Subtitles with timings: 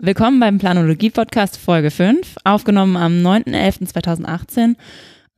[0.00, 4.76] Willkommen beim Planologie-Podcast Folge 5, aufgenommen am 9.11.2018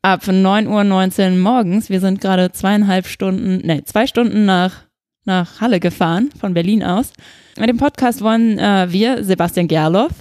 [0.03, 1.89] ab 9.19 Uhr morgens.
[1.89, 4.83] Wir sind gerade zweieinhalb Stunden, nee, zwei Stunden nach,
[5.25, 7.15] nach Halle gefahren, von Berlin aus.
[7.59, 10.13] Mit dem Podcast wollen äh, wir, Sebastian Gerloff.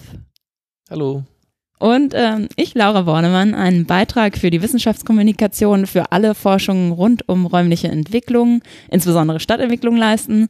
[0.89, 1.25] Hallo.
[1.77, 7.45] Und ähm, ich, Laura Bornemann, einen Beitrag für die Wissenschaftskommunikation für alle Forschungen rund um
[7.45, 10.47] räumliche Entwicklung, insbesondere Stadtentwicklung leisten,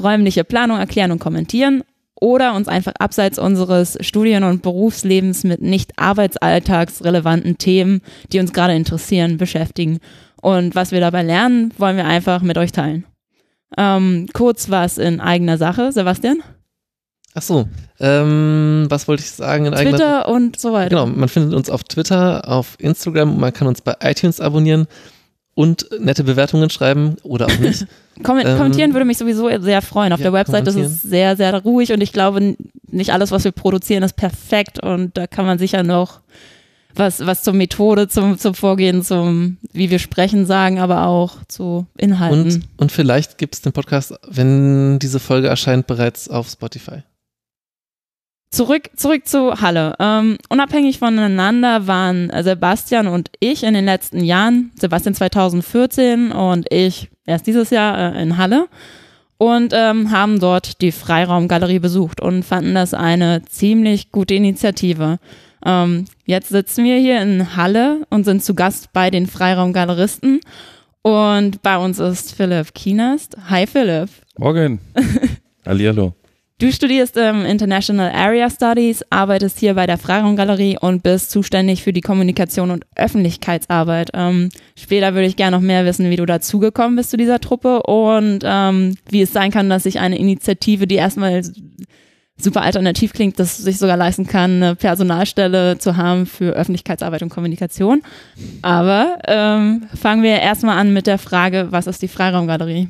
[0.00, 1.82] räumliche Planung erklären und kommentieren
[2.20, 8.00] oder uns einfach abseits unseres Studien- und Berufslebens mit nicht arbeitsalltagsrelevanten Themen,
[8.32, 9.98] die uns gerade interessieren, beschäftigen.
[10.40, 13.04] Und was wir dabei lernen, wollen wir einfach mit euch teilen.
[13.76, 16.42] Ähm, kurz was in eigener Sache, Sebastian?
[17.34, 17.68] Ach so,
[18.00, 19.66] ähm, was wollte ich sagen?
[19.66, 20.28] In Twitter eigener...
[20.28, 20.88] und so weiter.
[20.88, 24.86] Genau, man findet uns auf Twitter, auf Instagram, man kann uns bei iTunes abonnieren
[25.54, 27.86] und nette Bewertungen schreiben oder auch nicht.
[28.18, 30.12] Ähm, kommentieren würde mich sowieso sehr freuen.
[30.12, 32.56] Auf ja, der Website ist es sehr, sehr ruhig und ich glaube,
[32.88, 36.20] nicht alles, was wir produzieren, ist perfekt und da kann man sicher noch
[36.94, 41.86] was, was zur Methode, zum, zum Vorgehen, zum, wie wir sprechen, sagen, aber auch zu
[41.96, 42.44] Inhalten.
[42.44, 47.02] Und, und vielleicht gibt es den Podcast, wenn diese Folge erscheint, bereits auf Spotify.
[48.50, 49.94] Zurück, zurück zu Halle.
[49.98, 57.10] Ähm, unabhängig voneinander waren Sebastian und ich in den letzten Jahren, Sebastian 2014 und ich
[57.26, 58.68] erst dieses Jahr äh, in Halle
[59.38, 65.18] und ähm, haben dort die Freiraumgalerie besucht und fanden das eine ziemlich gute Initiative.
[65.64, 70.40] Ähm, jetzt sitzen wir hier in Halle und sind zu Gast bei den Freiraumgaleristen
[71.02, 73.36] und bei uns ist Philipp Kienast.
[73.48, 74.08] Hi Philipp.
[74.38, 74.80] Morgen.
[75.66, 76.14] Hallihallo.
[76.58, 81.92] Du studierst ähm, International Area Studies, arbeitest hier bei der Freiraumgalerie und bist zuständig für
[81.92, 84.08] die Kommunikation und Öffentlichkeitsarbeit.
[84.14, 87.82] Ähm, später würde ich gerne noch mehr wissen, wie du dazugekommen bist zu dieser Truppe
[87.82, 91.42] und ähm, wie es sein kann, dass sich eine Initiative, die erstmal
[92.38, 97.28] super alternativ klingt, dass sich sogar leisten kann, eine Personalstelle zu haben für Öffentlichkeitsarbeit und
[97.28, 98.00] Kommunikation.
[98.62, 102.88] Aber ähm, fangen wir erstmal an mit der Frage, was ist die Freiraumgalerie?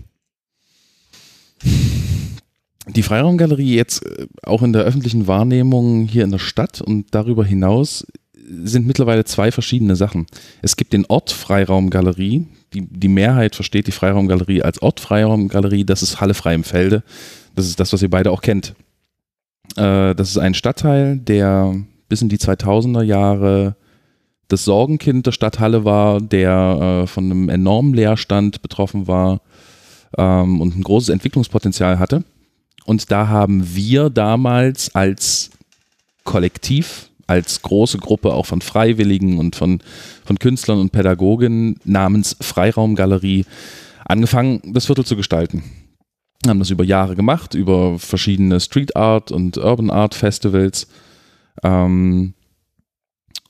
[2.89, 7.45] Die Freiraumgalerie jetzt äh, auch in der öffentlichen Wahrnehmung hier in der Stadt und darüber
[7.45, 8.07] hinaus
[8.49, 10.27] sind mittlerweile zwei verschiedene Sachen.
[10.63, 12.47] Es gibt den Ort Freiraumgalerie.
[12.73, 15.85] Die, die Mehrheit versteht die Freiraumgalerie als Ort Freiraumgalerie.
[15.85, 17.03] Das ist Halle frei im Felde.
[17.57, 18.75] Das ist das, was ihr beide auch kennt.
[19.77, 21.75] Äh, das ist ein Stadtteil, der
[22.09, 23.77] bis in die 2000er Jahre
[24.49, 29.41] das Sorgenkind der Stadt Halle war, der äh, von einem enormen Leerstand betroffen war
[30.17, 32.23] ähm, und ein großes Entwicklungspotenzial hatte.
[32.87, 35.51] Und da haben wir damals als
[36.25, 39.81] Kollektiv, als große Gruppe auch von Freiwilligen und von,
[40.25, 43.45] von Künstlern und Pädagogen namens Freiraumgalerie
[44.05, 45.65] angefangen, das Viertel zu gestalten.
[46.47, 50.87] Haben das über Jahre gemacht, über verschiedene Street Art und Urban Art Festivals.
[51.65, 52.35] Ähm,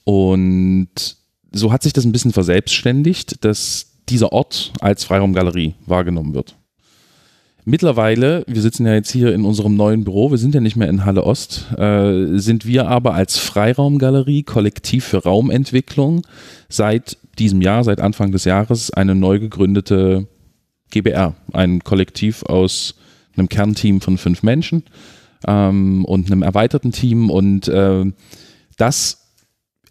[0.05, 0.89] und
[1.53, 6.56] so hat sich das ein bisschen verselbstständigt, dass dieser Ort als Freiraumgalerie wahrgenommen wird.
[7.69, 10.89] Mittlerweile, wir sitzen ja jetzt hier in unserem neuen Büro, wir sind ja nicht mehr
[10.89, 16.23] in Halle Ost, äh, sind wir aber als Freiraumgalerie, Kollektiv für Raumentwicklung,
[16.69, 20.29] seit diesem Jahr, seit Anfang des Jahres, eine neu gegründete
[20.93, 22.95] GBR, ein Kollektiv aus
[23.37, 24.85] einem Kernteam von fünf Menschen
[25.45, 27.31] ähm, und einem erweiterten Team.
[27.31, 28.05] Und äh,
[28.77, 29.33] das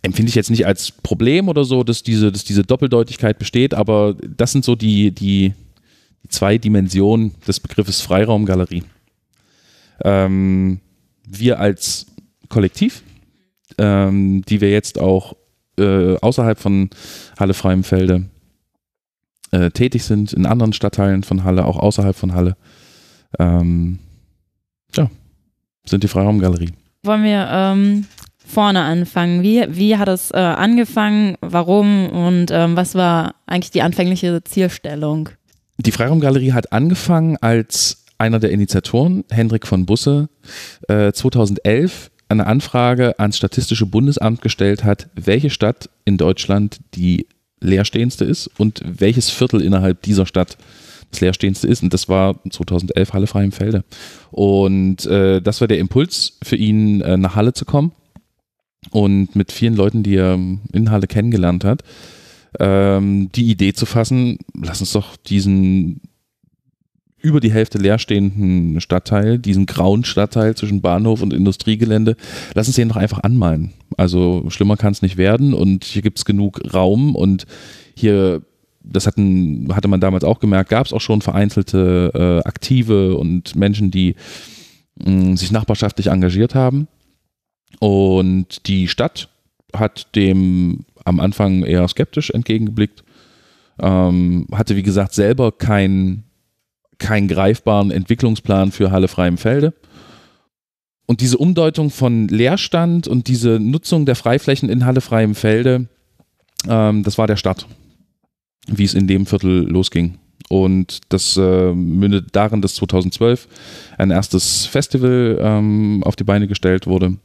[0.01, 4.15] empfinde ich jetzt nicht als Problem oder so, dass diese, dass diese Doppeldeutigkeit besteht, aber
[4.37, 5.53] das sind so die, die, die
[6.35, 8.83] zwei Dimensionen des Begriffes Freiraumgalerie.
[10.03, 10.81] Ähm,
[11.25, 12.07] wir als
[12.49, 13.03] Kollektiv,
[13.77, 15.35] ähm, die wir jetzt auch
[15.79, 16.89] äh, außerhalb von
[17.39, 18.25] Halle Freimfelde
[19.51, 22.57] äh, tätig sind, in anderen Stadtteilen von Halle, auch außerhalb von Halle,
[23.39, 23.99] ähm,
[24.93, 25.09] ja,
[25.85, 26.73] sind die Freiraumgalerie.
[27.03, 28.07] Wollen wir ähm,
[28.45, 29.41] vorne anfangen?
[29.41, 31.37] Wie, wie hat es äh, angefangen?
[31.39, 32.09] Warum?
[32.09, 35.29] Und ähm, was war eigentlich die anfängliche Zielstellung?
[35.77, 40.29] Die Freiraumgalerie hat angefangen als einer der Initiatoren, Hendrik von Busse,
[40.87, 47.27] äh, 2011 eine Anfrage ans Statistische Bundesamt gestellt hat, welche Stadt in Deutschland die
[47.59, 50.57] leerstehendste ist und welches Viertel innerhalb dieser Stadt
[51.11, 51.83] das leerstehendste ist.
[51.83, 53.83] Und das war 2011 Halle frei im Felde.
[54.31, 57.91] Und äh, das war der Impuls für ihn, äh, nach Halle zu kommen
[58.91, 61.83] und mit vielen Leuten, die er in Halle kennengelernt hat,
[62.59, 66.01] ähm, die Idee zu fassen, lass uns doch diesen
[67.25, 72.15] über die Hälfte leerstehenden Stadtteil, diesen grauen Stadtteil zwischen Bahnhof und Industriegelände,
[72.53, 73.73] lass uns den doch einfach anmalen.
[73.97, 77.47] Also schlimmer kann es nicht werden und hier gibt es genug Raum und
[77.95, 78.43] hier,
[78.83, 83.55] das hatten, hatte man damals auch gemerkt, gab es auch schon vereinzelte äh, Aktive und
[83.55, 84.15] Menschen, die
[85.03, 86.87] mh, sich nachbarschaftlich engagiert haben.
[87.79, 89.29] Und die Stadt
[89.73, 93.03] hat dem am Anfang eher skeptisch entgegengeblickt,
[93.79, 96.25] ähm, hatte wie gesagt selber keinen
[96.97, 99.73] keinen greifbaren Entwicklungsplan für Halle Freienfelde.
[101.05, 105.87] Und diese Umdeutung von Leerstand und diese Nutzung der Freiflächen in Halle Freienfelde,
[106.67, 107.67] ähm, das war der Start,
[108.67, 110.17] wie es in dem Viertel losging.
[110.49, 113.47] Und das äh, mündet darin, dass 2012
[113.97, 117.17] ein erstes Festival ähm, auf die Beine gestellt wurde,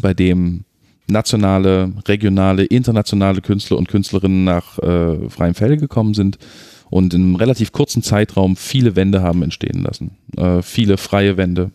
[0.00, 0.64] bei dem
[1.08, 6.38] nationale, regionale, internationale Künstler und Künstlerinnen nach äh, freiem Felde gekommen sind
[6.90, 10.12] und in einem relativ kurzen Zeitraum viele Wände haben entstehen lassen.
[10.36, 11.72] Äh, viele freie Wände,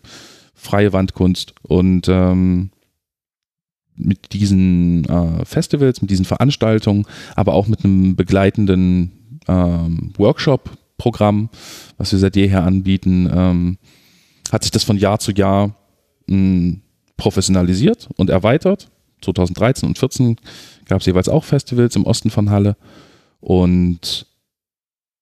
[0.54, 2.70] freie Wandkunst und ähm,
[3.96, 11.48] mit diesen äh, Festivals, mit diesen Veranstaltungen, aber auch mit einem begleitenden ähm, Workshop-Programm,
[11.96, 13.78] was wir seit jeher anbieten, ähm,
[14.52, 15.76] hat sich das von Jahr zu Jahr
[16.26, 16.76] mh,
[17.16, 18.90] professionalisiert und erweitert.
[19.24, 20.36] 2013 und 2014
[20.86, 22.76] gab es jeweils auch Festivals im Osten von Halle
[23.40, 24.26] und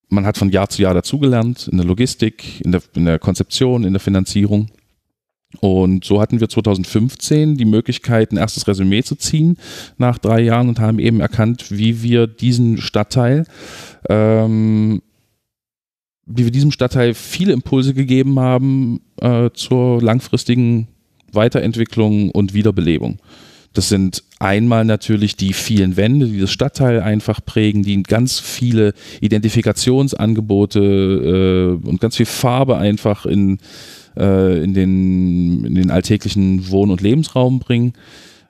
[0.09, 3.85] man hat von Jahr zu Jahr dazugelernt in der Logistik, in der, in der Konzeption,
[3.85, 4.69] in der Finanzierung.
[5.61, 9.59] Und so hatten wir 2015 die Möglichkeit, ein erstes Resümee zu ziehen
[9.99, 13.47] nach drei Jahren und haben eben erkannt, wie wir diesen Stadtteil,
[14.09, 15.03] ähm,
[16.27, 20.89] wie wir diesem Stadtteil viele Impulse gegeben haben äh, zur langfristigen
[21.33, 23.19] Weiterentwicklung und Wiederbelebung.
[23.73, 28.93] Das sind einmal natürlich die vielen Wände, die das Stadtteil einfach prägen, die ganz viele
[29.21, 33.59] Identifikationsangebote äh, und ganz viel Farbe einfach in,
[34.17, 37.95] äh, in, den, in den alltäglichen Wohn- und Lebensraum bringen.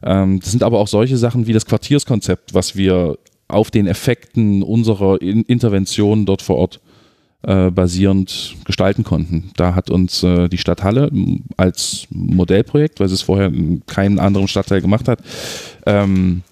[0.03, 4.63] Ähm, das sind aber auch solche Sachen wie das Quartierskonzept, was wir auf den Effekten
[4.63, 6.81] unserer in Intervention dort vor Ort
[7.43, 9.51] äh, basierend gestalten konnten.
[9.57, 11.11] Da hat uns äh, die Stadt Halle
[11.57, 15.21] als Modellprojekt, weil sie es vorher in keinem anderen Stadtteil gemacht hat,
[15.87, 16.43] ähm,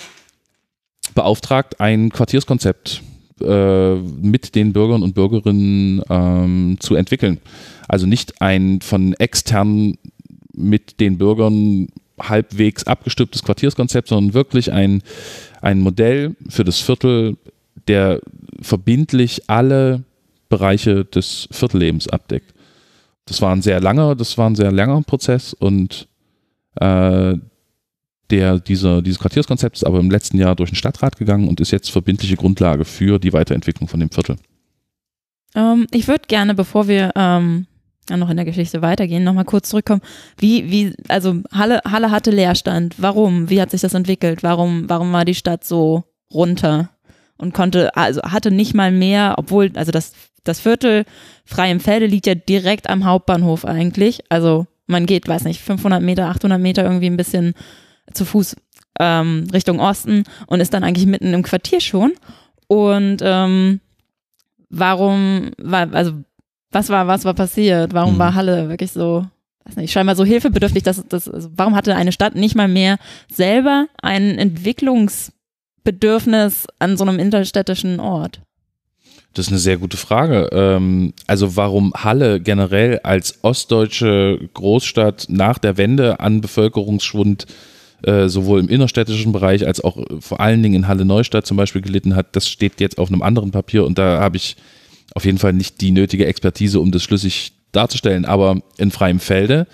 [1.15, 3.03] beauftragt, ein Quartierskonzept
[3.41, 7.39] äh, mit den Bürgern und Bürgerinnen ähm, zu entwickeln.
[7.89, 9.95] Also nicht ein von extern
[10.53, 11.89] mit den Bürgern
[12.21, 15.03] halbwegs abgestimmtes Quartierskonzept, sondern wirklich ein,
[15.63, 17.37] ein Modell für das Viertel,
[17.89, 18.21] der
[18.61, 20.03] verbindlich alle
[20.51, 22.53] Bereiche des Viertellebens abdeckt.
[23.25, 26.09] Das war ein sehr langer, das war ein sehr langer Prozess und
[26.75, 27.37] äh,
[28.31, 31.71] der, dieser, dieses Quartierskonzept ist aber im letzten Jahr durch den Stadtrat gegangen und ist
[31.71, 34.37] jetzt verbindliche Grundlage für die Weiterentwicklung von dem Viertel.
[35.55, 37.67] Ähm, ich würde gerne, bevor wir ähm,
[38.09, 40.03] noch in der Geschichte weitergehen, nochmal kurz zurückkommen.
[40.39, 42.97] Wie, wie, also Halle, Halle hatte Leerstand.
[42.99, 43.51] Warum?
[43.51, 44.43] Wie hat sich das entwickelt?
[44.43, 46.91] Warum, warum war die Stadt so runter?
[47.37, 50.13] Und konnte, also hatte nicht mal mehr, obwohl, also das
[50.45, 51.05] das Viertel
[51.45, 54.21] frei im Felde liegt ja direkt am Hauptbahnhof eigentlich.
[54.29, 57.55] Also man geht, weiß nicht, 500 Meter, 800 Meter irgendwie ein bisschen
[58.13, 58.57] zu Fuß
[58.99, 62.13] ähm, Richtung Osten und ist dann eigentlich mitten im Quartier schon.
[62.67, 63.81] Und ähm,
[64.69, 66.13] warum war, also
[66.71, 67.95] was war, was war passiert?
[67.95, 68.19] Warum mhm.
[68.19, 69.27] war Halle wirklich so,
[69.65, 72.99] weiß nicht, scheinbar so hilfebedürftig, dass das, also warum hatte eine Stadt nicht mal mehr
[73.31, 78.41] selber ein Entwicklungsbedürfnis an so einem interstädtischen Ort?
[79.35, 80.49] Das ist eine sehr gute Frage.
[80.53, 87.47] Ähm, also warum Halle generell als ostdeutsche Großstadt nach der Wende an Bevölkerungsschwund
[88.03, 91.83] äh, sowohl im innerstädtischen Bereich als auch vor allen Dingen in Halle Neustadt zum Beispiel
[91.83, 94.57] gelitten hat, das steht jetzt auf einem anderen Papier und da habe ich
[95.15, 98.25] auf jeden Fall nicht die nötige Expertise, um das schlüssig darzustellen.
[98.25, 99.67] Aber in freiem Felde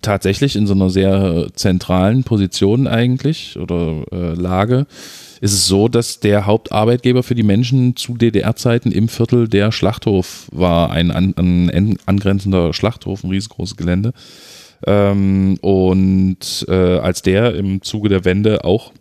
[0.00, 4.86] tatsächlich in so einer sehr zentralen Position eigentlich oder äh, Lage
[5.42, 10.46] ist es so, dass der Hauptarbeitgeber für die Menschen zu DDR-Zeiten im Viertel der Schlachthof
[10.52, 14.12] war, ein, an, ein angrenzender Schlachthof, ein riesengroßes Gelände.
[14.86, 18.92] Ähm, und äh, als der im Zuge der Wende auch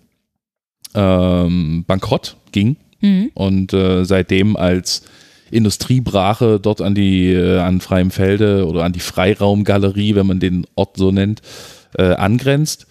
[0.96, 3.30] ähm, bankrott ging mhm.
[3.36, 5.04] und äh, seitdem als
[5.52, 10.66] Industriebrache dort an die äh, an freiem Felde oder an die Freiraumgalerie, wenn man den
[10.74, 11.44] Ort so nennt,
[12.00, 12.88] äh, angrenzt,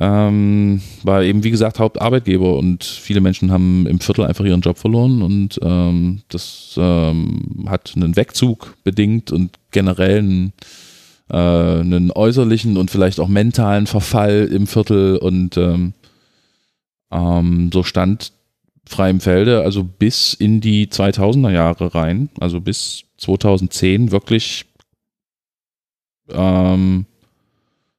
[0.00, 4.78] ähm, war eben, wie gesagt, Hauptarbeitgeber und viele Menschen haben im Viertel einfach ihren Job
[4.78, 10.52] verloren und ähm, das ähm, hat einen Wegzug bedingt und generell einen,
[11.30, 15.94] äh, einen äußerlichen und vielleicht auch mentalen Verfall im Viertel und ähm,
[17.10, 18.32] ähm, so stand
[18.86, 24.64] frei im Felde, also bis in die 2000er Jahre rein, also bis 2010 wirklich
[26.30, 27.06] ähm,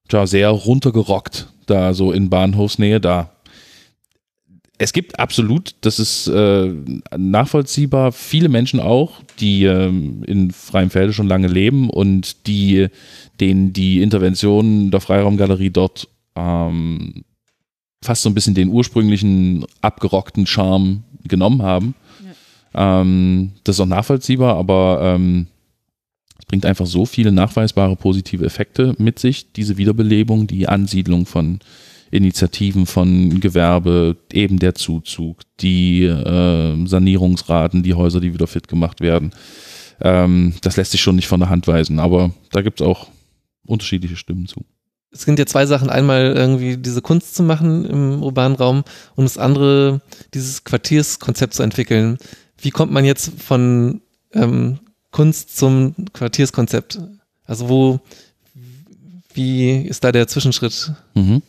[0.10, 3.32] ja, sehr runtergerockt da so in Bahnhofsnähe da.
[4.78, 6.74] es gibt absolut, das ist äh,
[7.18, 12.88] nachvollziehbar, viele Menschen auch, die ähm, in freiem Felde schon lange leben und die
[13.40, 17.24] denen die Intervention der Freiraumgalerie dort ähm,
[18.02, 21.96] fast so ein bisschen den ursprünglichen abgerockten Charme genommen haben.
[22.74, 23.02] Ja.
[23.02, 25.48] Ähm, das ist auch nachvollziehbar, aber ähm,
[26.40, 31.60] es bringt einfach so viele nachweisbare positive Effekte mit sich, diese Wiederbelebung, die Ansiedlung von
[32.12, 39.02] Initiativen von Gewerbe, eben der Zuzug, die äh, Sanierungsraten, die Häuser, die wieder fit gemacht
[39.02, 39.32] werden.
[40.02, 43.10] Ähm, das lässt sich schon nicht von der Hand weisen, aber da gibt es auch
[43.68, 44.66] unterschiedliche Stimmen zu.
[45.12, 45.90] Es sind ja zwei Sachen.
[45.90, 48.84] Einmal irgendwie diese Kunst zu machen im urbanen Raum
[49.16, 50.02] und das andere,
[50.34, 52.18] dieses Quartierskonzept zu entwickeln.
[52.58, 54.02] Wie kommt man jetzt von
[54.34, 54.80] ähm,
[55.12, 57.00] Kunst zum Quartierskonzept?
[57.46, 58.00] Also wo,
[59.34, 60.92] wie ist da der Zwischenschritt?
[61.16, 61.42] Mhm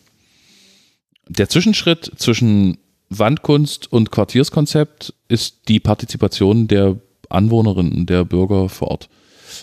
[1.31, 2.76] der Zwischenschritt zwischen
[3.09, 6.97] Wandkunst und Quartierskonzept ist die Partizipation der
[7.29, 9.09] Anwohnerinnen, der Bürger vor Ort.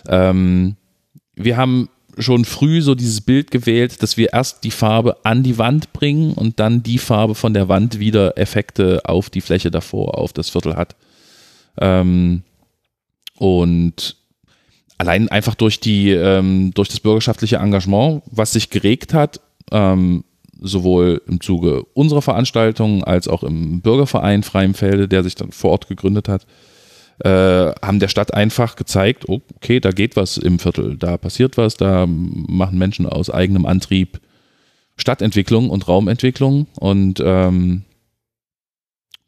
[0.08, 0.78] Ähm,
[1.36, 5.58] wir haben schon früh so dieses Bild gewählt, dass wir erst die Farbe an die
[5.58, 10.18] Wand bringen und dann die Farbe von der Wand wieder Effekte auf die Fläche davor,
[10.18, 10.96] auf das Viertel hat.
[11.80, 12.44] Ähm,
[13.38, 14.18] und
[14.98, 19.42] allein einfach durch die, ähm, durch das bürgerschaftliche Engagement, was sich geregt hat,
[19.72, 20.24] ähm,
[20.60, 25.88] sowohl im Zuge unserer Veranstaltung als auch im Bürgerverein Freimfelde, der sich dann vor Ort
[25.88, 26.48] gegründet hat,
[27.24, 31.58] äh, haben der Stadt einfach gezeigt, oh, okay, da geht was im Viertel, da passiert
[31.58, 34.20] was, da machen Menschen aus eigenem Antrieb
[34.98, 36.68] Stadtentwicklung und Raumentwicklung.
[36.80, 37.84] Und ähm,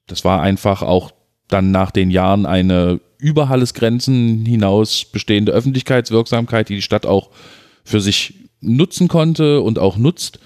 [0.07, 1.11] das war einfach auch
[1.47, 7.29] dann nach den Jahren eine über Grenzen hinaus bestehende Öffentlichkeitswirksamkeit, die die Stadt auch
[7.83, 10.39] für sich nutzen konnte und auch nutzt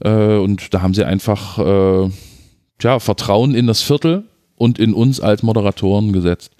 [0.00, 2.10] äh, und da haben sie einfach äh,
[2.80, 4.24] ja, Vertrauen in das Viertel
[4.56, 6.52] und in uns als Moderatoren gesetzt,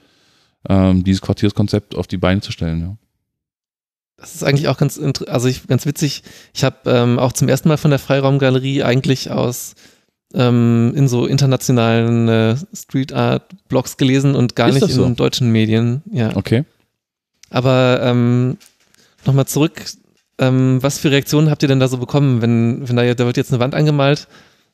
[0.68, 2.80] ähm, dieses Quartierskonzept auf die Beine zu stellen.
[2.80, 2.96] Ja.
[4.16, 6.22] Das ist eigentlich auch ganz, also ich, ganz witzig.
[6.54, 9.74] Ich habe ähm, auch zum ersten Mal von der Freiraumgalerie eigentlich aus
[10.34, 15.04] ähm, in so internationalen äh, Street Art Blogs gelesen und gar ist nicht so?
[15.04, 16.02] in deutschen Medien.
[16.10, 16.36] Ja.
[16.36, 16.64] Okay.
[17.50, 18.58] Aber ähm,
[19.24, 19.80] nochmal zurück
[20.38, 23.36] ähm, was für Reaktionen habt ihr denn da so bekommen, wenn, wenn da, da wird
[23.36, 24.26] jetzt eine Wand angemalt?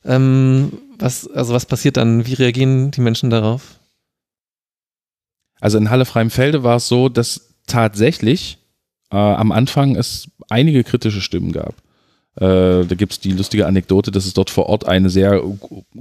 [0.03, 2.25] Ähm, was, also was passiert dann?
[2.25, 3.79] Wie reagieren die Menschen darauf?
[5.59, 8.57] Also in Halle Freimfelde war es so, dass tatsächlich
[9.11, 11.75] äh, am Anfang es einige kritische Stimmen gab.
[12.35, 15.41] Äh, da gibt es die lustige Anekdote, dass es dort vor Ort eine sehr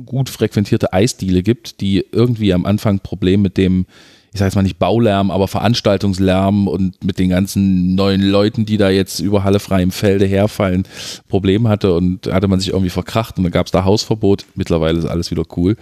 [0.04, 3.86] gut frequentierte Eisdiele gibt, die irgendwie am Anfang Problem mit dem
[4.32, 8.76] ich sage jetzt mal nicht Baulärm, aber Veranstaltungslärm und mit den ganzen neuen Leuten, die
[8.76, 10.84] da jetzt über Halle frei im Felde herfallen,
[11.28, 14.46] Problem hatte und hatte man sich irgendwie verkracht und dann gab es da Hausverbot.
[14.54, 15.76] Mittlerweile ist alles wieder cool.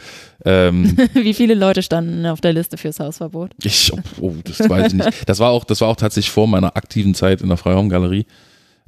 [0.46, 3.50] Ähm, Wie viele Leute standen auf der Liste fürs Hausverbot?
[3.62, 5.28] Ich, oh, oh, das weiß ich nicht.
[5.28, 8.24] Das war auch, das war auch tatsächlich vor meiner aktiven Zeit in der Freiraumgalerie.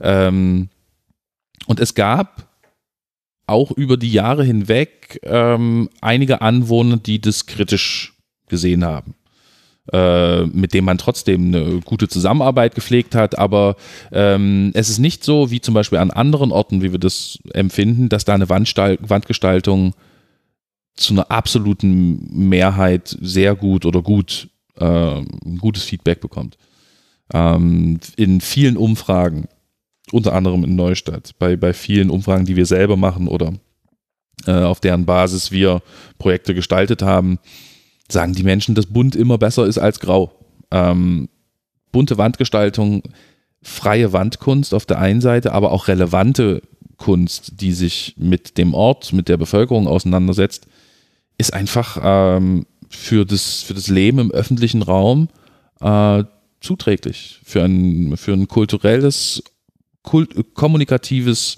[0.00, 0.70] Ähm,
[1.66, 2.48] und es gab
[3.46, 8.14] auch über die Jahre hinweg ähm, einige Anwohner, die das kritisch
[8.48, 9.14] gesehen haben.
[9.92, 13.38] Äh, mit dem man trotzdem eine gute Zusammenarbeit gepflegt hat.
[13.38, 13.74] Aber
[14.12, 18.08] ähm, es ist nicht so wie zum Beispiel an anderen Orten, wie wir das empfinden,
[18.08, 19.94] dass da eine Wandgestaltung
[20.94, 25.24] zu einer absoluten Mehrheit sehr gut oder gut äh,
[25.60, 26.56] gutes Feedback bekommt.
[27.32, 29.48] Ähm, in vielen Umfragen,
[30.12, 33.52] unter anderem in Neustadt, bei, bei vielen Umfragen, die wir selber machen oder
[34.46, 35.82] äh, auf deren Basis wir
[36.18, 37.38] Projekte gestaltet haben,
[38.08, 40.32] sagen die Menschen, dass bunt immer besser ist als grau.
[40.70, 41.28] Ähm,
[41.92, 43.02] bunte Wandgestaltung,
[43.62, 46.62] freie Wandkunst auf der einen Seite, aber auch relevante
[46.96, 50.66] Kunst, die sich mit dem Ort, mit der Bevölkerung auseinandersetzt,
[51.38, 55.28] ist einfach ähm, für, das, für das Leben im öffentlichen Raum
[55.80, 56.24] äh,
[56.60, 57.40] zuträglich.
[57.44, 59.49] Für ein, für ein kulturelles, kult,
[60.02, 61.56] kommunikatives,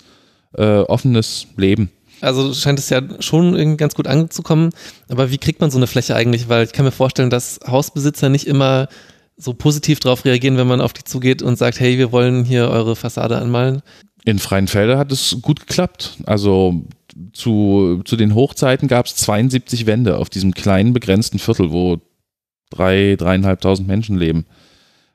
[0.54, 1.90] äh, offenes Leben.
[2.20, 4.70] Also scheint es ja schon irgendwie ganz gut anzukommen.
[5.08, 6.48] Aber wie kriegt man so eine Fläche eigentlich?
[6.48, 8.88] Weil ich kann mir vorstellen, dass Hausbesitzer nicht immer
[9.36, 12.68] so positiv darauf reagieren, wenn man auf die zugeht und sagt, hey, wir wollen hier
[12.68, 13.82] eure Fassade anmalen.
[14.24, 16.18] In Freienfelde hat es gut geklappt.
[16.26, 16.84] Also
[17.32, 21.98] zu, zu den Hochzeiten gab es 72 Wände auf diesem kleinen begrenzten Viertel, wo
[22.70, 24.46] drei, dreieinhalbtausend Menschen leben.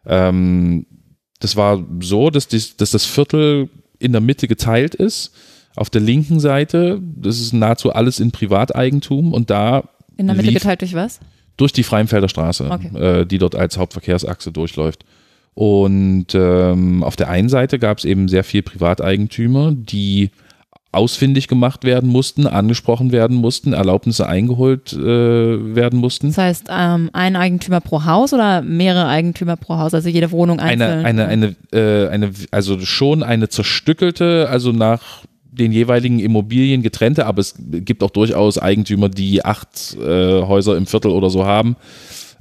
[0.06, 0.86] Ähm,
[1.40, 5.32] das war so, dass, die, dass das Viertel in der Mitte geteilt ist
[5.78, 9.84] auf der linken Seite, das ist nahezu alles in Privateigentum und da.
[10.18, 11.20] In der Mitte geteilt durch was?
[11.56, 12.98] Durch die Freienfelder Straße, okay.
[12.98, 15.06] äh, die dort als Hauptverkehrsachse durchläuft.
[15.54, 20.32] Und ähm, auf der einen Seite gab es eben sehr viel Privateigentümer, die
[20.92, 26.28] ausfindig gemacht werden mussten, angesprochen werden mussten, Erlaubnisse eingeholt äh, werden mussten.
[26.28, 30.60] Das heißt, ähm, ein Eigentümer pro Haus oder mehrere Eigentümer pro Haus, also jede Wohnung
[30.60, 31.06] einzeln?
[31.06, 37.26] Eine, eine, eine, äh, eine, also schon eine zerstückelte, also nach den jeweiligen Immobilien getrennte,
[37.26, 41.76] aber es gibt auch durchaus Eigentümer, die acht äh, Häuser im Viertel oder so haben.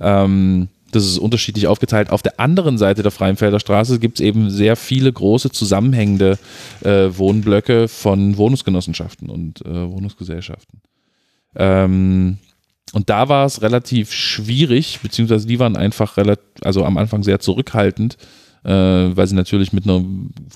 [0.01, 2.11] Ähm, das ist unterschiedlich aufgeteilt.
[2.11, 6.39] Auf der anderen Seite der Freienfelder Straße gibt es eben sehr viele große zusammenhängende
[6.83, 10.81] äh, Wohnblöcke von Wohnungsgenossenschaften und äh, Wohnungsgesellschaften.
[11.57, 12.39] Ähm,
[12.93, 17.41] und da war es relativ schwierig, beziehungsweise die waren einfach relativ, also am Anfang sehr
[17.41, 18.17] zurückhaltend,
[18.67, 20.05] äh, weil sie natürlich mit einer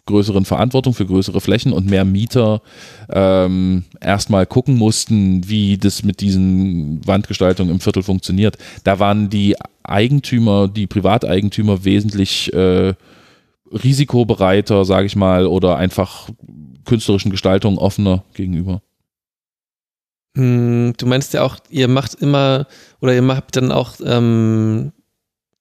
[0.07, 2.61] größeren Verantwortung für größere Flächen und mehr Mieter
[3.09, 8.59] ähm, erstmal gucken mussten, wie das mit diesen Wandgestaltungen im Viertel funktioniert.
[8.83, 12.95] Da waren die Eigentümer, die Privateigentümer wesentlich äh,
[13.73, 16.29] risikobereiter, sage ich mal, oder einfach
[16.85, 18.83] künstlerischen Gestaltungen offener gegenüber.
[20.37, 22.67] Hm, du meinst ja auch, ihr macht immer
[23.01, 24.91] oder ihr habt dann auch ähm,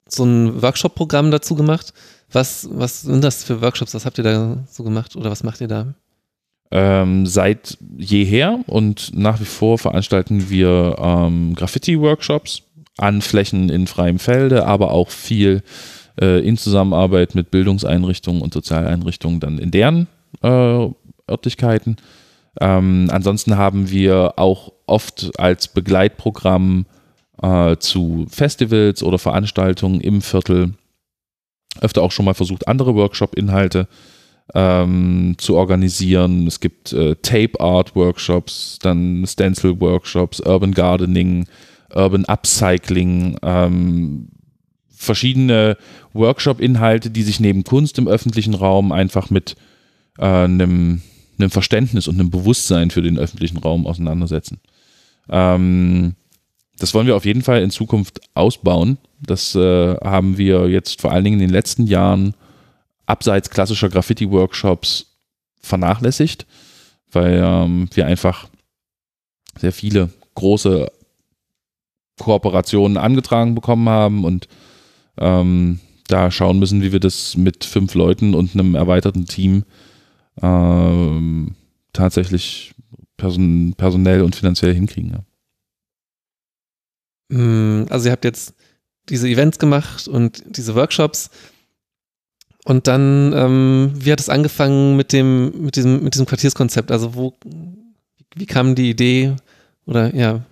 [0.08, 1.94] so ein Workshop-Programm dazu gemacht.
[2.32, 3.94] Was, was sind das für Workshops?
[3.94, 5.94] Was habt ihr da so gemacht oder was macht ihr da?
[6.72, 12.62] Ähm, seit jeher und nach wie vor veranstalten wir ähm, Graffiti-Workshops
[12.98, 15.64] an Flächen in freiem Felde, aber auch viel
[16.22, 20.08] äh, in Zusammenarbeit mit Bildungseinrichtungen und Sozialeinrichtungen dann in deren
[20.44, 20.88] äh,
[21.30, 21.98] Örtlichkeiten.
[22.62, 26.86] Ähm, ansonsten haben wir auch oft als Begleitprogramm
[27.42, 30.74] äh, zu Festivals oder Veranstaltungen im Viertel
[31.82, 33.88] öfter auch schon mal versucht, andere Workshop-Inhalte
[34.54, 36.48] ähm, zu organisieren.
[36.48, 41.46] Es gibt äh, Tape Art Workshops, dann Stencil Workshops, Urban Gardening,
[41.94, 44.30] Urban Upcycling, ähm,
[44.90, 45.78] verschiedene
[46.14, 49.56] Workshop-Inhalte, die sich neben Kunst im öffentlichen Raum einfach mit
[50.18, 51.02] äh, einem
[51.48, 54.60] Verständnis und einem Bewusstsein für den öffentlichen Raum auseinandersetzen.
[55.30, 56.16] Ähm,
[56.80, 58.98] das wollen wir auf jeden Fall in Zukunft ausbauen.
[59.22, 62.34] Das äh, haben wir jetzt vor allen Dingen in den letzten Jahren
[63.06, 65.18] abseits klassischer Graffiti-Workshops
[65.62, 66.48] vernachlässigt,
[67.12, 68.48] weil ähm, wir einfach
[69.58, 70.90] sehr viele große
[72.18, 74.48] Kooperationen angetragen bekommen haben und
[75.18, 79.64] ähm, da schauen müssen, wie wir das mit fünf Leuten und einem erweiterten Team
[80.42, 81.56] ähm,
[81.94, 82.74] tatsächlich
[83.18, 85.12] person personell und finanziell hinkriegen.
[85.12, 85.20] Ja.
[87.32, 88.54] Hm, also ihr habt jetzt
[89.10, 91.30] diese Events gemacht und diese Workshops.
[92.66, 96.92] Und dann, ähm, wie hat es angefangen mit dem, mit diesem, mit diesem Quartierskonzept?
[96.92, 97.34] Also wo,
[98.36, 99.36] wie kam die Idee?
[99.86, 100.44] Oder ja,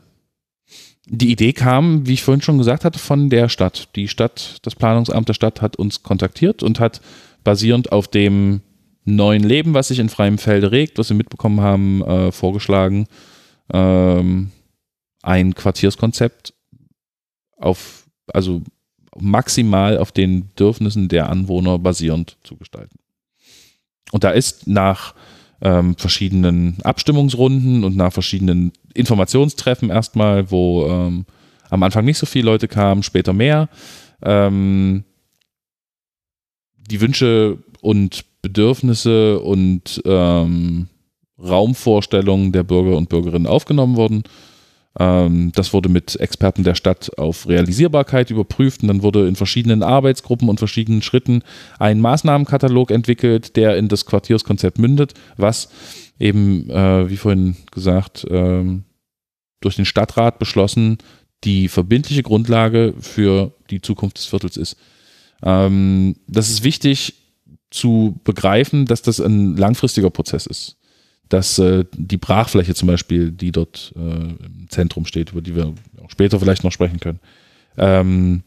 [1.09, 3.89] die Idee kam, wie ich vorhin schon gesagt hatte, von der Stadt.
[3.95, 7.01] Die Stadt, das Planungsamt der Stadt hat uns kontaktiert und hat
[7.43, 8.61] basierend auf dem
[9.05, 13.07] neuen Leben, was sich in freiem Felde regt, was wir mitbekommen haben, äh, vorgeschlagen,
[13.71, 14.51] ähm,
[15.21, 16.53] ein Quartierskonzept
[17.57, 18.61] auf, also
[19.19, 22.99] maximal auf den Bedürfnissen der Anwohner basierend zu gestalten.
[24.11, 25.13] Und da ist nach
[25.61, 31.25] ähm, verschiedenen Abstimmungsrunden und nach verschiedenen Informationstreffen erstmal, wo ähm,
[31.69, 33.69] am Anfang nicht so viele Leute kamen, später mehr.
[34.21, 35.03] Ähm,
[36.77, 40.87] die Wünsche und Bedürfnisse und ähm,
[41.39, 44.23] Raumvorstellungen der Bürger und Bürgerinnen aufgenommen wurden.
[44.99, 49.83] Ähm, das wurde mit Experten der Stadt auf Realisierbarkeit überprüft und dann wurde in verschiedenen
[49.83, 51.43] Arbeitsgruppen und verschiedenen Schritten
[51.79, 55.69] ein Maßnahmenkatalog entwickelt, der in das Quartierskonzept mündet, was
[56.19, 58.83] eben, äh, wie vorhin gesagt, ähm,
[59.61, 60.97] durch den Stadtrat beschlossen,
[61.43, 64.77] die verbindliche Grundlage für die Zukunft des Viertels ist.
[65.43, 67.13] Ähm, das ist wichtig
[67.69, 70.76] zu begreifen, dass das ein langfristiger Prozess ist
[71.29, 75.73] dass äh, die Brachfläche zum Beispiel, die dort äh, im Zentrum steht, über die wir
[76.03, 77.19] auch später vielleicht noch sprechen können,
[77.77, 78.43] ähm,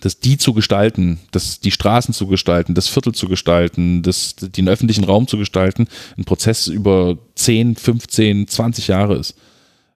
[0.00, 4.68] dass die zu gestalten, dass die Straßen zu gestalten, das Viertel zu gestalten, das, den
[4.68, 9.36] öffentlichen Raum zu gestalten, ein Prozess über 10, 15, 20 Jahre ist.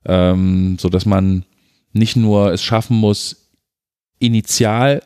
[0.04, 1.44] Ähm, so dass man
[1.92, 3.50] nicht nur es schaffen muss,
[4.18, 5.02] initial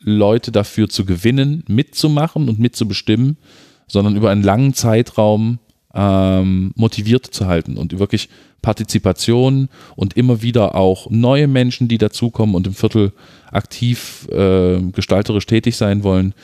[0.00, 3.38] Leute dafür zu gewinnen, mitzumachen und mitzubestimmen,
[3.86, 5.58] sondern über einen langen Zeitraum
[5.94, 8.28] ähm, motiviert zu halten und wirklich
[8.62, 13.12] Partizipation und immer wieder auch neue Menschen, die dazukommen und im Viertel
[13.50, 16.34] aktiv äh, gestalterisch tätig sein wollen,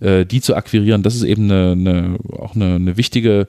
[0.00, 3.48] äh, die zu akquirieren, das ist eben eine, eine auch eine, eine wichtige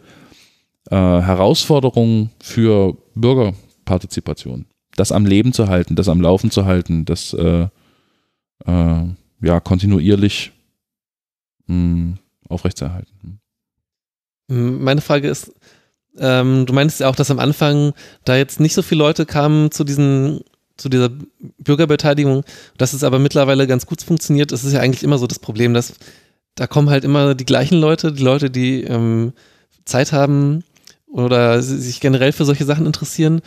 [0.89, 4.65] äh, Herausforderung für Bürgerpartizipation.
[4.95, 7.67] Das am Leben zu halten, das am Laufen zu halten, das äh,
[8.65, 9.03] äh,
[9.41, 10.51] ja kontinuierlich
[11.67, 12.17] mh, hm,
[12.49, 13.39] aufrechtzuerhalten.
[14.47, 15.51] Meine Frage ist,
[16.19, 17.93] Ähm, du meinst ja auch, dass am Anfang
[18.25, 20.41] da jetzt nicht so viele Leute kamen zu diesen
[20.77, 21.09] zu dieser
[21.59, 22.43] Bürgerbeteiligung,
[22.77, 24.51] dass es aber mittlerweile ganz gut funktioniert.
[24.51, 25.93] Es ist ja eigentlich immer so das Problem, dass
[26.55, 29.33] da kommen halt immer die gleichen Leute, die Leute, die ähm,
[29.85, 30.63] Zeit haben
[31.07, 33.41] oder sich generell für solche Sachen interessieren.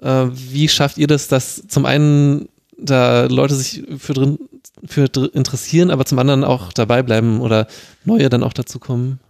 [0.00, 2.48] Äh, wie schafft ihr das, dass zum einen
[2.78, 4.38] da Leute sich für drin
[4.86, 7.66] für interessieren, aber zum anderen auch dabei bleiben oder
[8.04, 9.20] neue dann auch dazu kommen?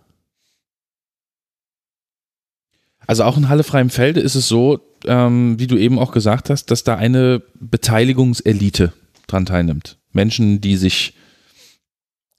[3.09, 6.51] Also auch in Halle freiem Felde ist es so, ähm, wie du eben auch gesagt
[6.51, 8.93] hast, dass da eine Beteiligungselite
[9.27, 9.97] dran teilnimmt.
[10.13, 11.15] Menschen, die sich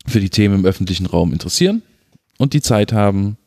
[0.05, 1.81] für die Themen im öffentlichen Raum interessieren
[2.37, 3.37] und die Zeit haben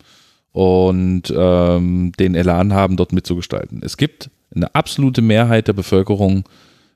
[0.50, 3.82] und ähm, den Elan haben, dort mitzugestalten.
[3.85, 6.42] Es gibt eine absolute Mehrheit der Bevölkerung,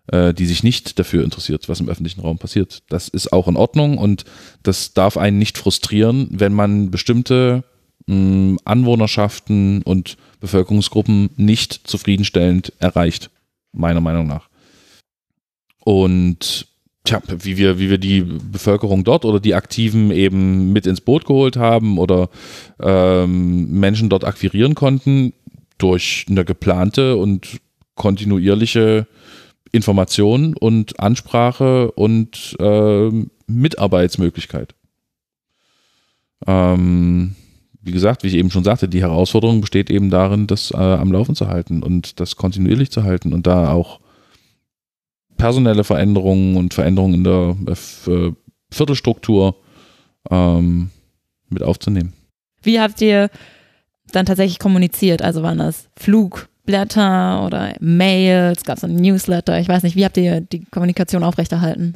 [0.08, 2.82] äh, die sich nicht dafür interessiert, was im öffentlichen Raum passiert.
[2.88, 4.24] Das ist auch in Ordnung und
[4.64, 7.62] das darf einen nicht frustrieren, wenn man bestimmte
[8.09, 13.31] Anwohnerschaften und Bevölkerungsgruppen nicht zufriedenstellend erreicht,
[13.73, 14.49] meiner Meinung nach.
[15.85, 16.69] Und
[17.05, 21.25] tja, wie wir, wie wir die Bevölkerung dort oder die Aktiven eben mit ins Boot
[21.25, 22.29] geholt haben oder
[22.81, 25.33] ähm, Menschen dort akquirieren konnten
[25.79, 27.61] durch eine geplante und
[27.95, 29.07] kontinuierliche
[29.73, 33.11] Information und Ansprache und äh,
[33.47, 34.75] Mitarbeitsmöglichkeit.
[36.47, 37.35] Ähm,
[37.87, 41.12] wie gesagt, wie ich eben schon sagte, die Herausforderung besteht eben darin, das äh, am
[41.12, 44.01] Laufen zu halten und das kontinuierlich zu halten und da auch
[45.37, 48.33] personelle Veränderungen und Veränderungen in der äh,
[48.72, 49.55] Viertelstruktur
[50.31, 50.90] ähm,
[51.49, 52.12] mit aufzunehmen.
[52.61, 53.31] Wie habt ihr
[54.11, 55.22] dann tatsächlich kommuniziert?
[55.22, 58.64] Also waren das Flugblätter oder Mails?
[58.64, 59.61] Gab es ein Newsletter?
[59.61, 59.94] Ich weiß nicht.
[59.94, 61.94] Wie habt ihr die Kommunikation aufrechterhalten?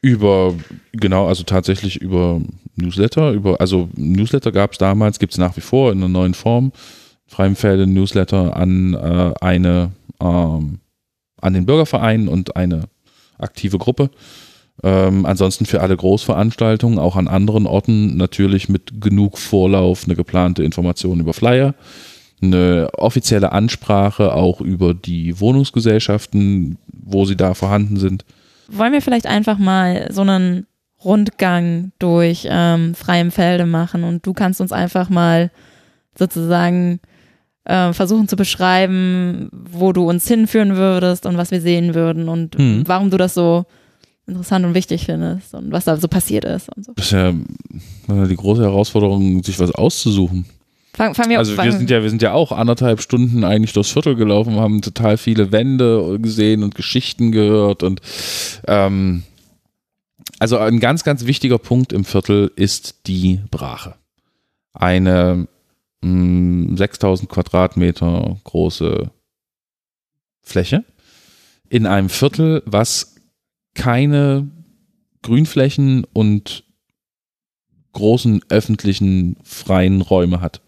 [0.00, 0.54] Über,
[0.92, 2.40] genau, also tatsächlich über
[2.76, 3.32] Newsletter.
[3.32, 6.72] Über, also Newsletter gab es damals, gibt es nach wie vor in einer neuen Form.
[7.26, 10.80] Freimfelde Newsletter an äh, eine ähm,
[11.40, 12.84] an den Bürgerverein und eine
[13.38, 14.10] aktive Gruppe.
[14.82, 20.62] Ähm, ansonsten für alle Großveranstaltungen, auch an anderen Orten, natürlich mit genug Vorlauf eine geplante
[20.62, 21.74] Information über Flyer,
[22.40, 28.24] eine offizielle Ansprache auch über die Wohnungsgesellschaften, wo sie da vorhanden sind.
[28.68, 30.66] Wollen wir vielleicht einfach mal so einen
[31.04, 35.50] Rundgang durch ähm, freiem Felde machen und du kannst uns einfach mal
[36.18, 37.00] sozusagen
[37.64, 42.56] äh, versuchen zu beschreiben, wo du uns hinführen würdest und was wir sehen würden und
[42.56, 42.82] hm.
[42.86, 43.66] warum du das so
[44.26, 46.92] interessant und wichtig findest und was da so passiert ist und so.
[46.96, 47.32] Das ist ja
[48.26, 50.44] die große Herausforderung, sich was auszusuchen.
[50.98, 53.92] Fang, fang wir also wir sind ja, wir sind ja auch anderthalb Stunden eigentlich durchs
[53.92, 58.00] Viertel gelaufen, haben total viele Wände gesehen und Geschichten gehört und
[58.66, 59.22] ähm,
[60.40, 63.94] also ein ganz, ganz wichtiger Punkt im Viertel ist die Brache.
[64.72, 65.46] Eine
[66.02, 69.12] 6000 Quadratmeter große
[70.42, 70.84] Fläche
[71.68, 73.14] in einem Viertel, was
[73.74, 74.50] keine
[75.22, 76.64] Grünflächen und
[77.92, 80.60] großen öffentlichen freien Räume hat,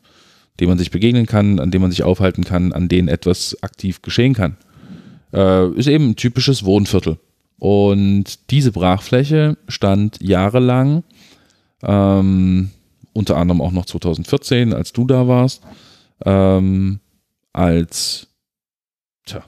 [0.61, 4.03] denen man sich begegnen kann, an denen man sich aufhalten kann, an denen etwas aktiv
[4.03, 4.57] geschehen kann.
[5.33, 7.19] Äh, ist eben ein typisches Wohnviertel.
[7.59, 11.03] Und diese Brachfläche stand jahrelang
[11.83, 12.71] ähm,
[13.13, 15.63] unter anderem auch noch 2014, als du da warst,
[16.25, 17.01] ähm,
[17.53, 18.29] als
[19.27, 19.45] tja,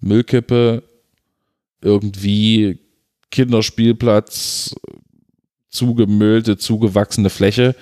[0.00, 0.82] Müllkippe,
[1.80, 2.78] irgendwie
[3.30, 4.74] Kinderspielplatz,
[5.68, 7.74] zugemüllte, zugewachsene Fläche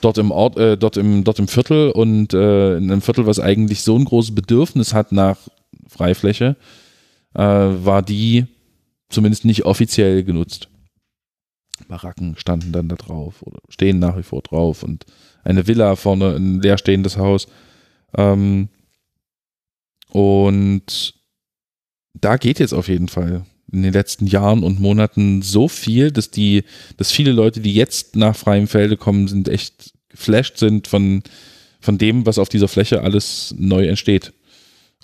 [0.00, 3.40] dort im Ort, äh, dort im, dort im Viertel und äh, in einem Viertel, was
[3.40, 5.38] eigentlich so ein großes Bedürfnis hat nach
[5.88, 6.56] Freifläche,
[7.34, 8.46] äh, war die
[9.08, 10.68] zumindest nicht offiziell genutzt.
[11.88, 15.04] Baracken standen dann da drauf oder stehen nach wie vor drauf und
[15.42, 17.46] eine Villa vorne, ein leerstehendes Haus.
[18.16, 18.68] Ähm,
[20.10, 21.14] und
[22.14, 26.30] da geht jetzt auf jeden Fall in den letzten Jahren und Monaten so viel, dass
[26.30, 26.64] die,
[26.96, 31.22] dass viele Leute, die jetzt nach freiem Felde kommen, sind echt geflasht sind von,
[31.80, 34.32] von dem, was auf dieser Fläche alles neu entsteht.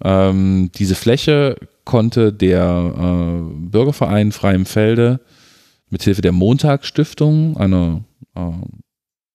[0.02, 5.20] Ähm, diese Fläche konnte der äh, Bürgerverein Freiem Felde
[5.90, 8.04] mithilfe der Montagsstiftung, einer
[8.37, 8.52] äh,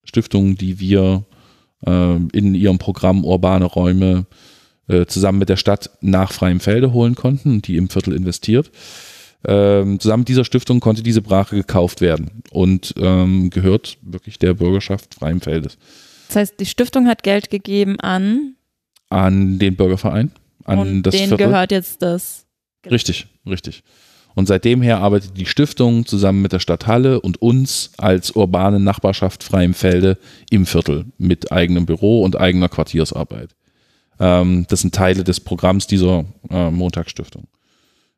[0.06, 1.26] Stiftung, die wir
[1.86, 4.26] äh, in ihrem Programm Urbane Räume
[4.88, 8.72] äh, zusammen mit der Stadt nach freiem Felde holen konnten die im Viertel investiert.
[9.48, 14.54] Ähm, zusammen mit dieser Stiftung konnte diese Brache gekauft werden und ähm, gehört wirklich der
[14.54, 15.78] Bürgerschaft Freiem Feldes.
[16.28, 18.56] Das heißt, die Stiftung hat Geld gegeben an?
[19.10, 20.32] An den Bürgerverein.
[20.64, 21.48] An und das denen Viertel.
[21.48, 22.46] gehört jetzt das.
[22.90, 23.84] Richtig, richtig.
[24.34, 28.80] Und seitdem her arbeitet die Stiftung zusammen mit der Stadt Halle und uns als urbane
[28.80, 30.18] Nachbarschaft Freiem Felde
[30.50, 33.56] im Viertel mit eigenem Büro und eigener Quartiersarbeit.
[34.20, 37.48] Ähm, das sind Teile des Programms dieser äh, Montagsstiftung.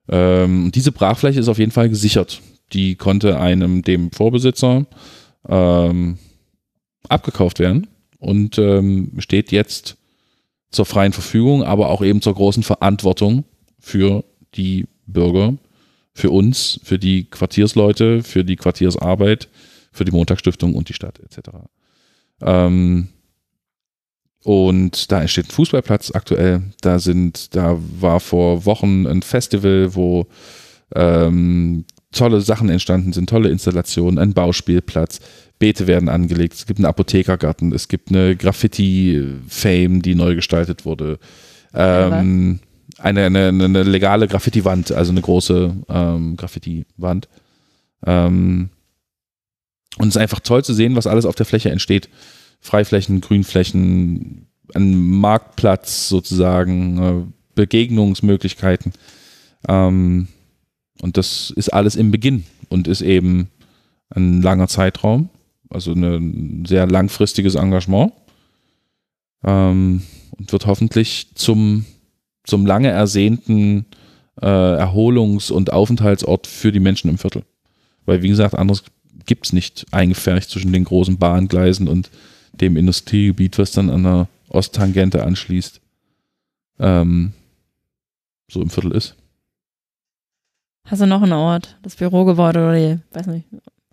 [0.10, 2.41] Ähm, diese Brachfläche ist auf jeden Fall gesichert.
[2.74, 4.86] Die konnte einem, dem Vorbesitzer,
[5.48, 6.17] ähm,
[7.08, 7.88] abgekauft werden
[8.20, 9.98] und ähm, steht jetzt
[10.70, 13.46] zur freien Verfügung, aber auch eben zur großen Verantwortung
[13.80, 15.56] für die Bürger,
[16.13, 19.48] für uns, für die Quartiersleute, für die Quartiersarbeit,
[19.91, 21.50] für die Montagsstiftung und die Stadt etc.
[22.41, 23.08] Ähm,
[24.48, 26.62] und da entsteht ein Fußballplatz aktuell.
[26.80, 30.28] Da sind, da war vor Wochen ein Festival, wo
[30.96, 31.84] ähm,
[32.14, 35.20] tolle Sachen entstanden sind, tolle Installationen, ein Bauspielplatz,
[35.60, 41.20] Beete werden angelegt, es gibt einen Apothekergarten, es gibt eine Graffiti-Fame, die neu gestaltet wurde.
[41.74, 42.62] Ähm,
[43.00, 47.28] eine, eine, eine legale Graffiti-Wand, also eine große ähm, Graffiti-Wand.
[48.06, 48.70] Ähm,
[49.98, 52.08] und es ist einfach toll zu sehen, was alles auf der Fläche entsteht.
[52.60, 58.93] Freiflächen, Grünflächen, ein Marktplatz sozusagen, äh, Begegnungsmöglichkeiten.
[59.67, 60.28] Ähm,
[61.02, 63.50] und das ist alles im Beginn und ist eben
[64.10, 65.30] ein langer Zeitraum,
[65.70, 68.13] also ein sehr langfristiges Engagement
[69.43, 70.04] ähm,
[70.38, 71.86] und wird hoffentlich zum,
[72.43, 73.86] zum lange ersehnten
[74.41, 77.43] äh, Erholungs- und Aufenthaltsort für die Menschen im Viertel.
[78.06, 78.84] Weil, wie gesagt, anderes
[79.26, 82.10] gibt es nicht eingefärbt zwischen den großen Bahngleisen und
[82.62, 85.82] dem Industriegebiet, was dann an der Osttangente anschließt,
[86.80, 87.34] ähm,
[88.50, 89.15] so im Viertel ist.
[90.86, 91.78] Hast du noch einen Ort?
[91.84, 93.48] Das Bürogebäude oder die, weiß nicht,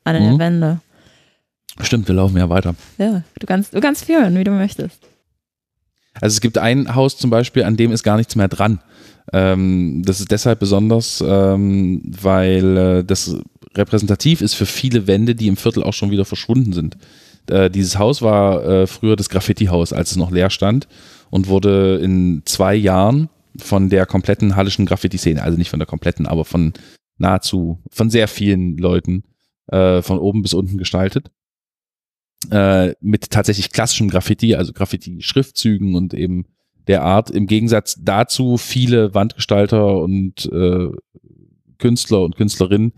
[0.05, 0.25] eine Mhm.
[0.31, 0.81] der Wände?
[1.81, 2.77] Stimmt, wir laufen ja weiter.
[2.99, 5.01] Ja, du kannst, du kannst führen, wie du möchtest.
[6.21, 8.81] Also es gibt ein Haus zum Beispiel, an dem ist gar nichts mehr dran.
[9.33, 13.37] Ähm, das ist deshalb besonders, ähm, weil äh, das
[13.75, 16.97] repräsentativ ist für viele Wände, die im Viertel auch schon wieder verschwunden sind.
[17.49, 20.89] Äh, dieses Haus war äh, früher das Graffiti-Haus, als es noch leer stand
[21.31, 26.27] und wurde in zwei Jahren von der kompletten hallischen Graffiti-Szene, also nicht von der kompletten,
[26.27, 26.73] aber von
[27.19, 29.25] nahezu, von sehr vielen Leuten
[29.69, 31.31] äh, von oben bis unten gestaltet
[32.51, 36.47] äh, mit tatsächlich klassischem Graffiti, also Graffiti-Schriftzügen und eben
[36.87, 37.31] der Art.
[37.31, 40.89] Im Gegensatz dazu viele Wandgestalter und äh,
[41.79, 42.93] Künstler und Künstlerinnen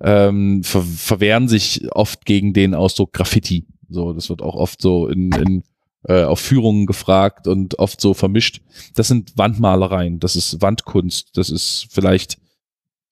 [0.00, 3.66] ähm, ver verwehren sich oft gegen den Ausdruck Graffiti.
[3.88, 5.62] So, das wird auch oft so in, in
[6.08, 8.60] äh, auf Führungen gefragt und oft so vermischt.
[8.94, 12.38] Das sind Wandmalereien, das ist Wandkunst, das ist vielleicht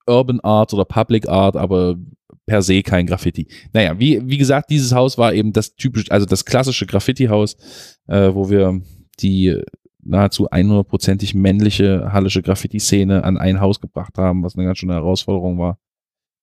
[0.07, 1.97] Urban Art oder Public Art, aber
[2.47, 3.49] per se kein Graffiti.
[3.73, 7.57] Naja, wie, wie gesagt, dieses Haus war eben das typisch, also das klassische Graffiti-Haus,
[8.07, 8.81] äh, wo wir
[9.21, 9.61] die
[10.03, 15.59] nahezu 100%ig männliche hallische Graffiti-Szene an ein Haus gebracht haben, was eine ganz schöne Herausforderung
[15.59, 15.79] war.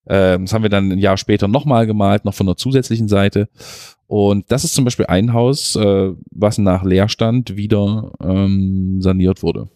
[0.08, 3.50] Ähm, das haben wir dann ein Jahr später nochmal gemalt, noch von der zusätzlichen Seite.
[4.12, 9.70] Und das ist zum Beispiel ein Haus, äh, was nach Leerstand wieder ähm, saniert wurde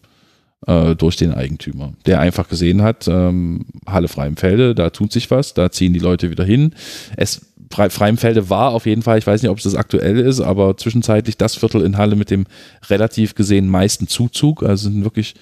[0.66, 5.54] äh, durch den Eigentümer, der einfach gesehen hat, ähm, Halle Freimfelde, da tut sich was,
[5.54, 6.74] da ziehen die Leute wieder hin.
[7.16, 10.40] Es Fre Freimfelde war auf jeden Fall, ich weiß nicht, ob es das aktuell ist,
[10.42, 12.44] aber zwischenzeitlich das Viertel in Halle mit dem
[12.90, 14.62] relativ gesehen meisten Zuzug.
[14.62, 15.34] Also sind wirklich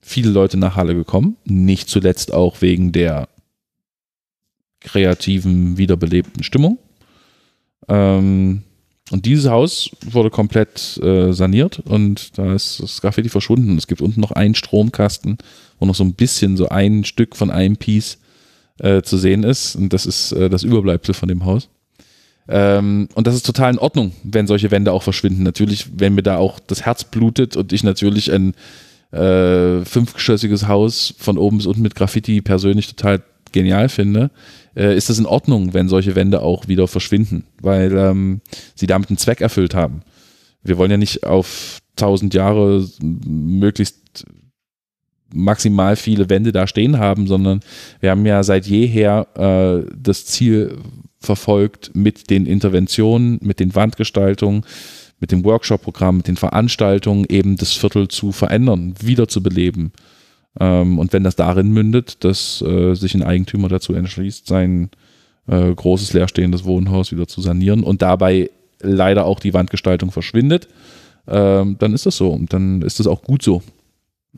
[0.00, 1.36] viele Leute nach Halle gekommen.
[1.44, 3.28] Nicht zuletzt auch wegen der
[4.80, 6.78] kreativen, wiederbelebten Stimmung.
[7.88, 8.62] Ähm,
[9.10, 13.78] und dieses Haus wurde komplett äh, saniert und da ist das Graffiti verschwunden.
[13.78, 15.38] Es gibt unten noch einen Stromkasten,
[15.78, 18.18] wo noch so ein bisschen so ein Stück von einem Piece
[18.78, 19.76] äh, zu sehen ist.
[19.76, 21.68] Und das ist äh, das Überbleibsel von dem Haus.
[22.48, 25.42] Ähm, und das ist total in Ordnung, wenn solche Wände auch verschwinden.
[25.42, 28.54] Natürlich, wenn mir da auch das Herz blutet und ich natürlich ein
[29.12, 33.22] äh, fünfgeschossiges Haus von oben bis unten mit Graffiti persönlich total
[33.52, 34.30] genial finde,
[34.78, 38.40] äh, ist das in Ordnung, wenn solche Wände auch wieder verschwinden, weil ähm,
[38.74, 40.02] sie damit einen Zweck erfüllt haben.
[40.62, 44.24] Wir wollen ja nicht auf tausend Jahre möglichst
[45.34, 47.60] maximal viele Wände da stehen haben, sondern
[48.00, 50.78] wir haben ja seit jeher äh, das Ziel
[51.20, 54.64] verfolgt mit den Interventionen, mit den Wandgestaltungen,
[55.20, 59.92] mit dem Workshop-Programm, mit den Veranstaltungen eben das Viertel zu verändern, wiederzubeleben.
[60.60, 64.90] Ähm, und wenn das darin mündet, dass äh, sich ein Eigentümer dazu entschließt, sein
[65.46, 70.68] äh, großes leerstehendes Wohnhaus wieder zu sanieren und dabei leider auch die Wandgestaltung verschwindet,
[71.26, 73.62] ähm, dann ist das so und dann ist das auch gut so.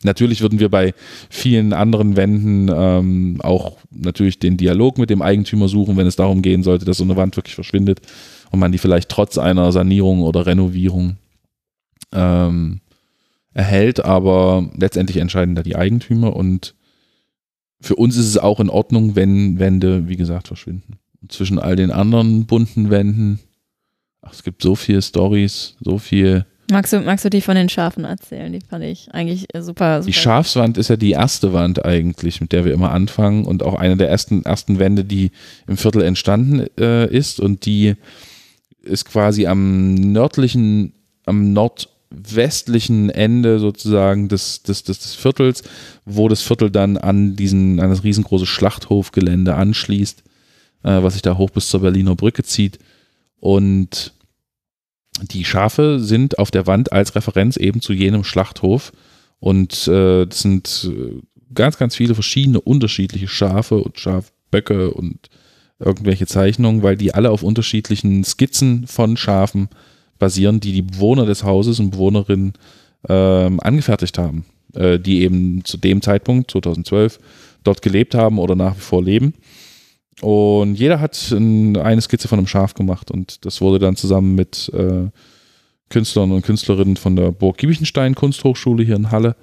[0.02, 0.94] Natürlich würden wir bei
[1.28, 6.42] vielen anderen Wänden ähm, auch natürlich den Dialog mit dem Eigentümer suchen, wenn es darum
[6.42, 8.00] gehen sollte, dass so eine Wand wirklich verschwindet
[8.50, 11.16] und man die vielleicht trotz einer Sanierung oder Renovierung
[12.12, 12.80] ähm,
[13.52, 16.74] erhält, aber letztendlich entscheiden da die Eigentümer und
[17.80, 20.98] für uns ist es auch in Ordnung, wenn Wände, wie gesagt, verschwinden.
[21.22, 23.40] Und zwischen all den anderen bunten Wänden,
[24.20, 27.68] ach, es gibt so viele Stories, so viel Magst du, magst du die von den
[27.68, 28.52] Schafen erzählen?
[28.52, 30.06] Die fand ich eigentlich super, super.
[30.06, 33.74] Die Schafswand ist ja die erste Wand eigentlich, mit der wir immer anfangen und auch
[33.74, 35.32] eine der ersten, ersten Wände, die
[35.66, 37.96] im Viertel entstanden äh, ist und die
[38.82, 40.92] ist quasi am nördlichen,
[41.26, 41.52] am
[42.10, 45.62] nordwestlichen Ende sozusagen des, des, des, des Viertels,
[46.04, 50.22] wo das Viertel dann an diesen, an das riesengroße Schlachthofgelände anschließt,
[50.84, 52.78] äh, was sich da hoch bis zur Berliner Brücke zieht
[53.38, 54.12] und
[55.22, 58.92] die Schafe sind auf der Wand als Referenz eben zu jenem Schlachthof.
[59.38, 61.20] Und äh, das sind äh,
[61.52, 65.28] ganz, ganz viele verschiedene unterschiedliche Schafe und Schafböcke und
[65.78, 69.68] irgendwelche Zeichnungen, weil die alle auf unterschiedlichen Skizzen von Schafen
[70.20, 72.52] basieren, die die Bewohner des Hauses und Bewohnerinnen
[73.08, 77.18] ähm, angefertigt haben, äh, die eben zu dem Zeitpunkt, 2012,
[77.64, 79.34] dort gelebt haben oder nach wie vor leben.
[80.20, 84.70] Und jeder hat eine Skizze von einem Schaf gemacht und das wurde dann zusammen mit
[84.74, 85.08] äh,
[85.88, 89.34] Künstlern und Künstlerinnen von der Burg Giebichenstein Kunsthochschule hier in Halle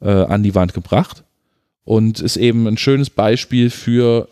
[0.00, 1.24] äh, an die Wand gebracht
[1.84, 4.28] und ist eben ein schönes Beispiel für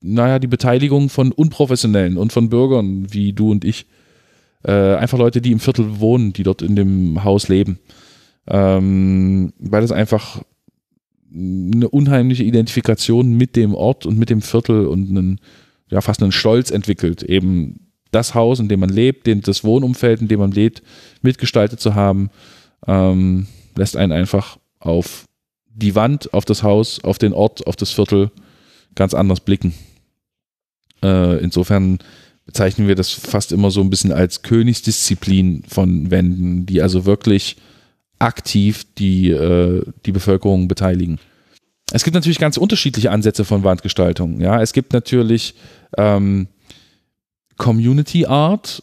[0.00, 3.86] naja, die Beteiligung von Unprofessionellen und von Bürgern wie du und ich.
[4.62, 7.78] Äh, einfach Leute, die im Viertel wohnen, die dort in dem Haus leben.
[8.46, 10.42] Ähm, weil das einfach
[11.32, 15.40] eine unheimliche Identifikation mit dem Ort und mit dem Viertel und einen,
[15.88, 20.20] ja, fast einen Stolz entwickelt, eben das Haus, in dem man lebt, den, das Wohnumfeld,
[20.20, 20.82] in dem man lebt,
[21.22, 22.30] mitgestaltet zu haben,
[22.86, 25.24] ähm, lässt einen einfach auf
[25.72, 28.32] die Wand, auf das Haus, auf den Ort, auf das Viertel
[28.96, 29.72] ganz anders blicken.
[31.02, 31.98] Äh, insofern
[32.46, 37.56] bezeichnen wir das fast immer so ein bisschen als Königsdisziplin von Wänden, die also wirklich
[38.18, 41.18] aktiv die, äh, die Bevölkerung beteiligen.
[41.92, 44.40] Es gibt natürlich ganz unterschiedliche Ansätze von Wandgestaltung.
[44.40, 45.54] Ja, es gibt natürlich
[45.96, 46.48] ähm,
[47.56, 48.82] Community Art,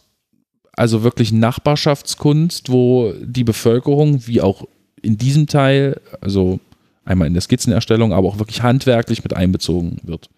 [0.73, 4.67] also wirklich Nachbarschaftskunst, wo die Bevölkerung, wie auch
[5.01, 6.59] in diesem Teil, also
[7.05, 10.29] einmal in der Skizzenerstellung, aber auch wirklich handwerklich mit einbezogen wird.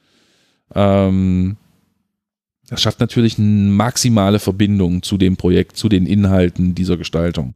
[0.75, 1.57] Ähm,
[2.69, 7.55] das schafft natürlich eine maximale Verbindung zu dem Projekt, zu den Inhalten dieser Gestaltung.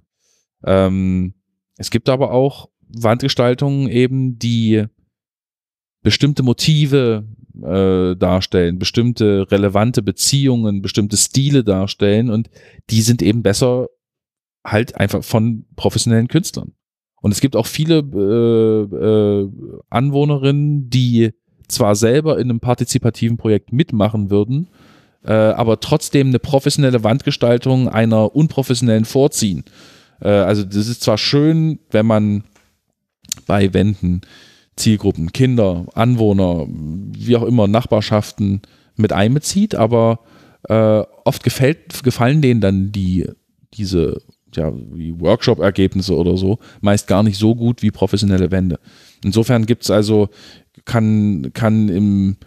[0.65, 1.33] Ähm,
[1.77, 4.85] es gibt aber auch Wandgestaltungen eben, die
[6.01, 7.25] bestimmte Motive
[7.61, 12.49] äh, darstellen, bestimmte relevante Beziehungen, bestimmte Stile darstellen und
[12.89, 13.87] die sind eben besser
[14.65, 16.73] halt einfach von professionellen Künstlern.
[17.21, 19.49] Und es gibt auch viele äh, äh,
[19.89, 21.31] Anwohnerinnen, die
[21.67, 24.69] zwar selber in einem partizipativen Projekt mitmachen würden,
[25.25, 29.63] äh, aber trotzdem eine professionelle Wandgestaltung einer unprofessionellen vorziehen.
[30.21, 32.43] Äh, also das ist zwar schön, wenn man
[33.47, 34.21] bei Wänden
[34.75, 38.61] Zielgruppen, Kinder, Anwohner, wie auch immer, Nachbarschaften
[38.95, 40.19] mit einbezieht, aber
[40.67, 43.29] äh, oft gefällt, gefallen denen dann die,
[43.73, 44.21] diese
[44.55, 48.79] ja, Workshop-Ergebnisse oder so meist gar nicht so gut wie professionelle Wände.
[49.23, 50.29] Insofern gibt es also,
[50.85, 52.37] kann, kann im,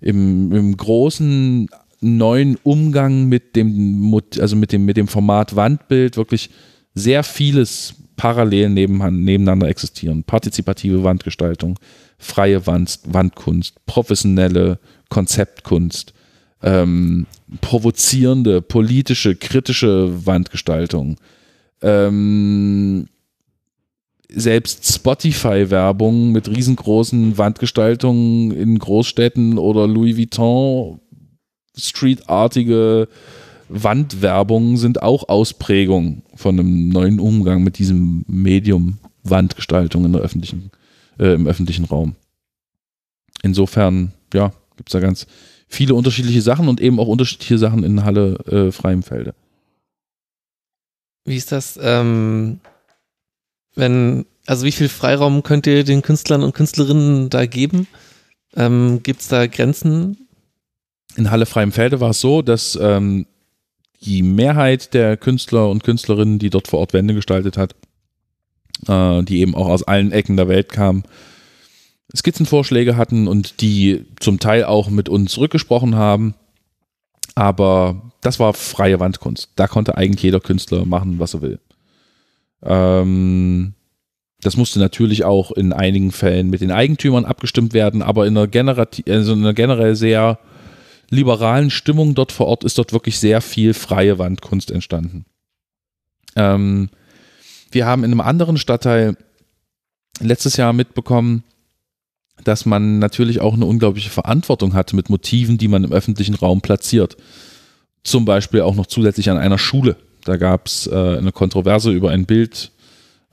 [0.00, 1.68] im, im großen
[2.02, 6.50] neuen Umgang mit dem, also mit dem, mit dem Format Wandbild wirklich
[6.94, 10.24] sehr vieles parallel nebeneinander existieren.
[10.24, 11.78] Partizipative Wandgestaltung,
[12.18, 16.12] freie Wand, Wandkunst, professionelle Konzeptkunst,
[16.62, 17.26] ähm,
[17.60, 21.16] provozierende, politische, kritische Wandgestaltung.
[21.80, 23.08] Ähm,
[24.28, 31.00] selbst Spotify-Werbung mit riesengroßen Wandgestaltungen in Großstädten oder Louis Vuitton
[31.76, 33.08] Street-artige
[33.68, 40.70] Wandwerbungen sind auch Ausprägung von einem neuen Umgang mit diesem Medium Wandgestaltung in der öffentlichen,
[41.18, 42.16] äh, im öffentlichen Raum.
[43.42, 45.26] Insofern, ja, gibt es da ganz
[45.68, 49.02] viele unterschiedliche Sachen und eben auch unterschiedliche Sachen in Halle äh, Freiem
[51.24, 52.60] Wie ist das, ähm,
[53.74, 57.86] wenn, also wie viel Freiraum könnt ihr den Künstlern und Künstlerinnen da geben?
[58.54, 60.28] Ähm, Gibt es da Grenzen?
[61.16, 63.26] In Halle Freimfelde war es so, dass ähm,
[64.02, 67.74] die Mehrheit der Künstler und Künstlerinnen, die dort vor Ort Wände gestaltet hat,
[68.88, 71.04] äh, die eben auch aus allen Ecken der Welt kamen,
[72.14, 76.34] Skizzenvorschläge hatten und die zum Teil auch mit uns zurückgesprochen haben.
[77.34, 79.50] Aber das war freie Wandkunst.
[79.56, 81.58] Da konnte eigentlich jeder Künstler machen, was er will.
[82.62, 83.74] Ähm,
[84.42, 88.48] das musste natürlich auch in einigen Fällen mit den Eigentümern abgestimmt werden, aber in einer,
[88.48, 90.38] Generati also in einer generell sehr
[91.12, 95.26] liberalen Stimmung dort vor Ort ist dort wirklich sehr viel freie Wandkunst entstanden.
[96.34, 96.88] Ähm,
[97.70, 99.16] wir haben in einem anderen Stadtteil
[100.20, 101.44] letztes Jahr mitbekommen,
[102.44, 106.60] dass man natürlich auch eine unglaubliche Verantwortung hat mit Motiven, die man im öffentlichen Raum
[106.60, 107.16] platziert.
[108.04, 112.10] Zum Beispiel auch noch zusätzlich an einer Schule, Da gab es äh, eine Kontroverse über
[112.10, 112.72] ein Bild,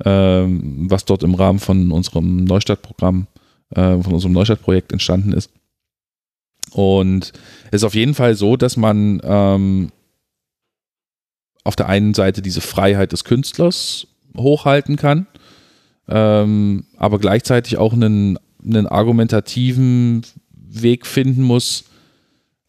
[0.03, 3.27] ähm, was dort im Rahmen von unserem Neustadtprogramm,
[3.71, 5.49] äh, von unserem Neustadtprojekt entstanden ist.
[6.71, 7.33] Und
[7.71, 9.91] es ist auf jeden Fall so, dass man ähm,
[11.63, 15.27] auf der einen Seite diese Freiheit des Künstlers hochhalten kann,
[16.07, 21.85] ähm, aber gleichzeitig auch einen, einen argumentativen Weg finden muss,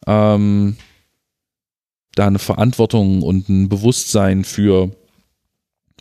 [0.07, 0.77] ähm,
[2.15, 4.91] da eine Verantwortung und ein Bewusstsein für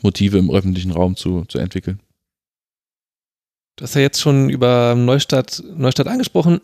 [0.02, 2.00] Motive im öffentlichen Raum zu, zu entwickeln.
[3.76, 6.60] Du hast ja jetzt schon über Neustadt, Neustadt angesprochen.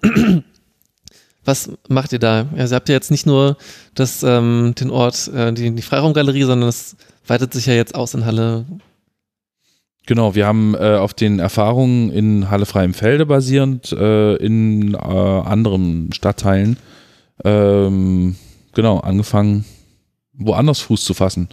[1.47, 2.47] Was macht ihr da?
[2.57, 3.57] Also habt ihr jetzt nicht nur
[3.95, 8.15] das, ähm, den Ort, äh, die, die Freiraumgalerie, sondern es weitet sich ja jetzt aus
[8.15, 8.67] in Halle.
[10.07, 16.13] Genau, wir haben äh, auf den Erfahrungen in Halle Freiem-Felde basierend äh, in äh, anderen
[16.13, 16.79] Stadtteilen
[17.45, 18.37] ähm,
[18.75, 19.65] genau angefangen,
[20.33, 21.49] woanders Fuß zu fassen,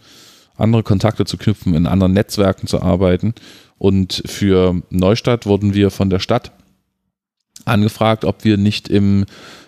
[0.55, 3.35] andere Kontakte zu knüpfen, in anderen Netzwerken zu arbeiten.
[3.77, 6.51] Und für Neustadt wurden wir von der Stadt
[7.65, 9.25] angefragt, ob wir nicht im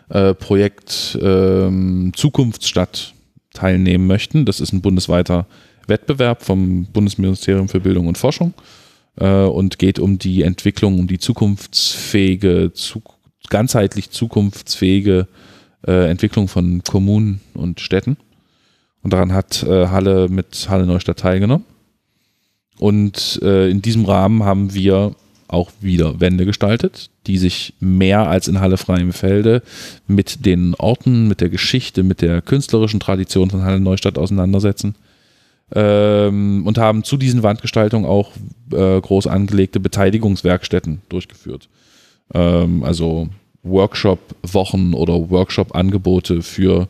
[0.10, 3.14] äh, Projekt ähm, Zukunftsstadt
[3.54, 4.46] teilnehmen möchten.
[4.46, 5.48] Das ist ein bundesweiter
[5.88, 8.54] Wettbewerb vom Bundesministerium für Bildung und Forschung
[9.18, 13.02] äh, und geht um die Entwicklung, um die zukunftsfähige, zu,
[13.50, 15.28] ganzheitlich zukunftsfähige
[15.88, 18.18] äh, Entwicklung von Kommunen und Städten.
[19.02, 21.66] Und daran hat äh, Halle mit Halle Neustadt teilgenommen.
[22.80, 25.16] Und äh, in diesem Rahmen haben wir
[25.48, 29.62] auch wieder Wände gestaltet, die sich mehr als in Halle Freiem Felde
[30.08, 34.96] mit den Orten, mit der Geschichte, mit der künstlerischen Tradition von Halle Neustadt auseinandersetzen.
[35.74, 38.32] Ähm, und haben zu diesen Wandgestaltungen auch
[38.72, 41.70] äh, groß angelegte Beteiligungswerkstätten durchgeführt.
[42.34, 43.30] Ähm, also
[43.64, 46.88] Workshop-Wochen oder Workshop-Angebote für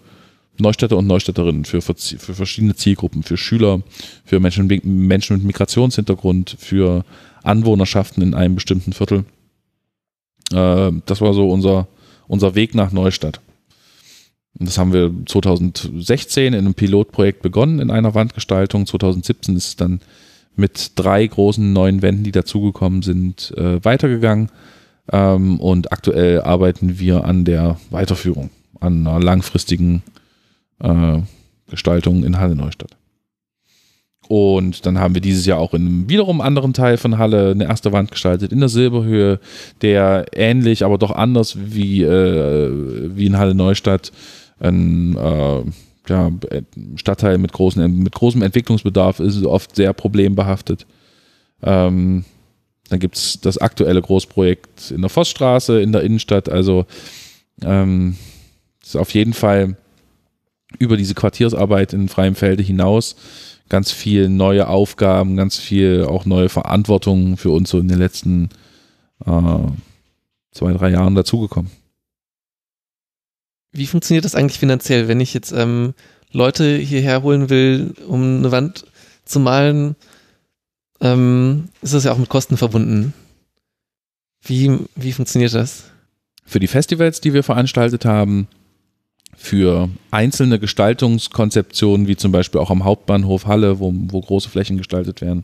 [0.58, 3.82] Neustädter und Neustädterinnen, für, für verschiedene Zielgruppen, für Schüler,
[4.24, 7.04] für Menschen, Menschen mit Migrationshintergrund, für
[7.46, 9.26] Anwohnerschaften in einem bestimmten Viertel.
[10.52, 11.88] Äh, das war so unser,
[12.28, 13.40] unser Weg nach Neustadt.
[14.58, 18.86] Und das haben wir 2016 in einem Pilotprojekt begonnen in einer Wandgestaltung.
[18.86, 20.00] 2017 ist es dann
[20.56, 24.50] mit drei großen neuen Wänden, die dazugekommen sind, äh, weitergegangen.
[25.12, 30.04] Ähm, und aktuell arbeiten wir an der Weiterführung, an einer langfristigen
[30.80, 31.20] äh,
[31.70, 32.96] Gestaltung in Halle Neustadt.
[34.28, 37.66] Und dann haben wir dieses Jahr auch in einem wiederum anderen Teil von Halle eine
[37.66, 39.40] erste Wand gestaltet, in der Silberhöhe,
[39.82, 42.72] der ähnlich, aber doch anders wie, äh,
[43.16, 44.12] wie in Halle Neustadt
[44.60, 45.64] ein äh,
[46.08, 46.32] ja,
[46.96, 50.86] Stadtteil mit, großen, mit großem Entwicklungsbedarf ist, oft sehr problembehaftet.
[51.62, 52.26] Ähm,
[52.90, 56.50] dann gibt es das aktuelle Großprojekt in der Vossstraße, in der Innenstadt.
[56.50, 56.86] Also
[57.64, 58.16] ähm,
[58.84, 59.78] ist auf jeden Fall
[60.78, 63.16] über diese Quartiersarbeit in freiem Felde hinaus
[63.70, 68.50] ganz viel neue Aufgaben, ganz viel auch neue Verantwortung für uns so in den letzten
[69.26, 69.60] äh,
[70.52, 71.72] zwei, drei Jahren dazugekommen.
[73.72, 75.94] Wie funktioniert das eigentlich finanziell, wenn ich jetzt ähm,
[76.32, 78.86] Leute hierher holen will, um eine Wand
[79.26, 79.96] zu malen?
[81.02, 83.14] Ähm, ist das ja auch mit Kosten verbunden.
[84.42, 85.86] Wie, wie funktioniert das?
[86.46, 88.48] Für die Festivals, die wir veranstaltet haben,
[89.36, 95.22] für einzelne Gestaltungskonzeptionen, wie zum Beispiel auch am Hauptbahnhof Halle, wo, wo große Flächen gestaltet
[95.22, 95.44] werden,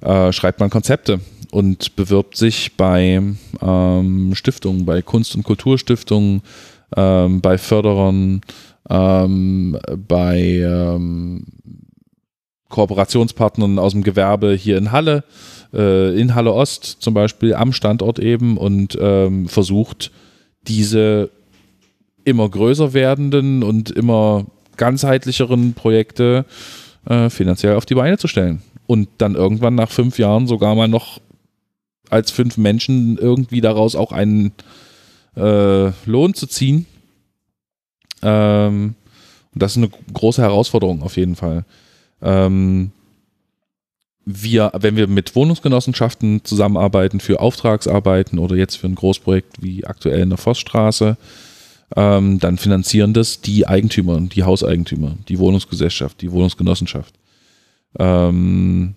[0.00, 3.22] äh, schreibt man Konzepte und bewirbt sich bei
[3.60, 6.42] ähm, Stiftungen, bei Kunst- und Kulturstiftungen,
[6.96, 8.40] ähm, bei Förderern,
[8.88, 11.46] ähm, bei ähm,
[12.68, 15.24] Kooperationspartnern aus dem Gewerbe hier in Halle,
[15.72, 20.10] äh, in Halle Ost zum Beispiel, am Standort eben und ähm, versucht,
[20.66, 21.30] diese
[22.28, 26.44] immer größer werdenden und immer ganzheitlicheren Projekte
[27.06, 28.62] äh, finanziell auf die Beine zu stellen.
[28.86, 31.20] Und dann irgendwann nach fünf Jahren sogar mal noch
[32.10, 34.52] als fünf Menschen irgendwie daraus auch einen
[35.36, 36.86] äh, Lohn zu ziehen.
[38.22, 38.94] Ähm,
[39.54, 41.64] und das ist eine große Herausforderung auf jeden Fall.
[42.22, 42.92] Ähm,
[44.24, 50.20] wir, wenn wir mit Wohnungsgenossenschaften zusammenarbeiten für Auftragsarbeiten oder jetzt für ein Großprojekt wie aktuell
[50.20, 51.16] in der Forststraße,
[51.96, 57.14] ähm, dann finanzieren das die Eigentümer, die Hauseigentümer, die Wohnungsgesellschaft, die Wohnungsgenossenschaft.
[57.98, 58.94] Ähm,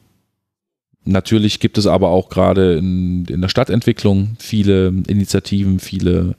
[1.04, 6.36] natürlich gibt es aber auch gerade in, in der Stadtentwicklung viele Initiativen, viele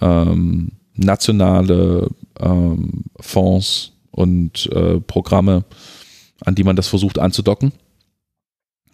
[0.00, 2.08] ähm, nationale
[2.40, 5.64] ähm, Fonds und äh, Programme,
[6.44, 7.72] an die man das versucht anzudocken.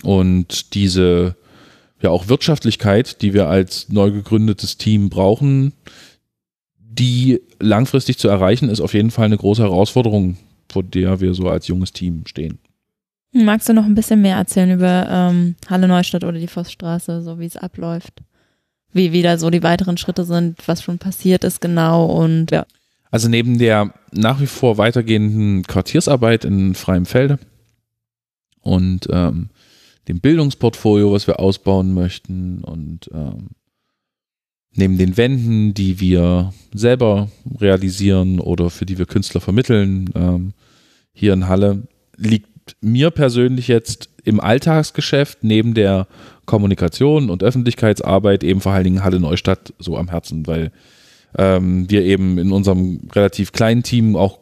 [0.03, 1.36] Und diese
[2.03, 5.72] ja auch Wirtschaftlichkeit, die wir als neu gegründetes Team brauchen,
[6.99, 10.36] die langfristig zu erreichen, ist auf jeden Fall eine große Herausforderung
[10.72, 12.59] vor der wir so als junges Team stehen.
[13.32, 17.38] Magst du noch ein bisschen mehr erzählen über ähm, Halle Neustadt oder die Forststraße, so
[17.38, 18.22] wie es abläuft?
[18.93, 22.66] Wie wieder so die weiteren Schritte sind, was schon passiert ist genau und ja.
[23.11, 27.38] Also neben der nach wie vor weitergehenden Quartiersarbeit in freiem Felde
[28.61, 29.51] und ähm,
[30.09, 33.51] dem Bildungsportfolio, was wir ausbauen möchten und ähm,
[34.74, 37.28] neben den Wänden, die wir selber
[37.60, 40.52] realisieren oder für die wir Künstler vermitteln, ähm,
[41.12, 41.82] hier in Halle,
[42.16, 42.48] liegt
[42.80, 46.06] mir persönlich jetzt im Alltagsgeschäft neben der
[46.46, 50.72] Kommunikation und Öffentlichkeitsarbeit eben vor allen Dingen Halle Neustadt so am Herzen, weil
[51.36, 54.38] ähm, wir eben in unserem relativ kleinen Team auch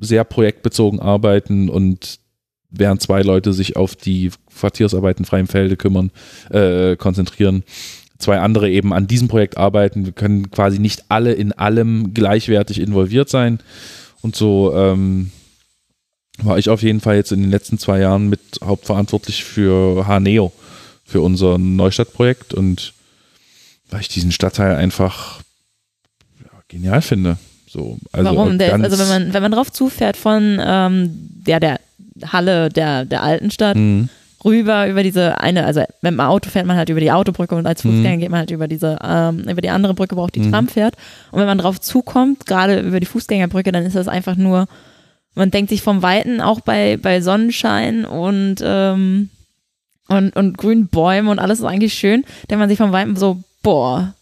[0.00, 2.18] sehr projektbezogen arbeiten und
[2.70, 6.10] während zwei Leute sich auf die Quartiersarbeiten freiem Felde kümmern,
[6.50, 7.64] äh, konzentrieren,
[8.22, 10.06] zwei andere eben an diesem Projekt arbeiten.
[10.06, 13.58] Wir können quasi nicht alle in allem gleichwertig involviert sein.
[14.22, 15.30] Und so ähm,
[16.38, 20.52] war ich auf jeden Fall jetzt in den letzten zwei Jahren mit hauptverantwortlich für Haneo,
[21.04, 22.94] für unser Neustadtprojekt und
[23.90, 25.40] weil ich diesen Stadtteil einfach
[26.40, 27.36] ja, genial finde.
[27.68, 28.58] So, also Warum?
[28.58, 31.10] Der, also wenn man, wenn man drauf zufährt von ähm,
[31.46, 31.80] der, der
[32.32, 34.08] Halle der, der alten Stadt, Mhm.
[34.44, 37.66] Rüber über diese eine, also mit dem Auto fährt man halt über die Autobrücke und
[37.66, 40.40] als Fußgänger geht man halt über diese, ähm, über die andere Brücke, wo auch die
[40.40, 40.50] Mhm.
[40.50, 40.94] Tram fährt.
[41.30, 44.66] Und wenn man drauf zukommt, gerade über die Fußgängerbrücke, dann ist das einfach nur,
[45.34, 49.30] man denkt sich vom Weiten auch bei, bei Sonnenschein und, ähm,
[50.08, 53.42] und, und grünen Bäumen und alles ist eigentlich schön, denkt man sich vom Weiten so,
[53.62, 54.14] boah,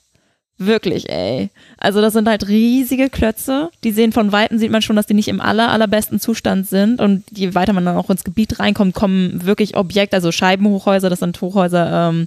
[0.61, 1.51] wirklich, ey.
[1.79, 3.71] Also das sind halt riesige Klötze.
[3.83, 7.01] Die sehen von Weitem sieht man schon, dass die nicht im aller, allerbesten Zustand sind.
[7.01, 11.21] Und je weiter man dann auch ins Gebiet reinkommt, kommen wirklich Objekte, also Scheibenhochhäuser, das
[11.21, 12.27] sind Hochhäuser, ähm,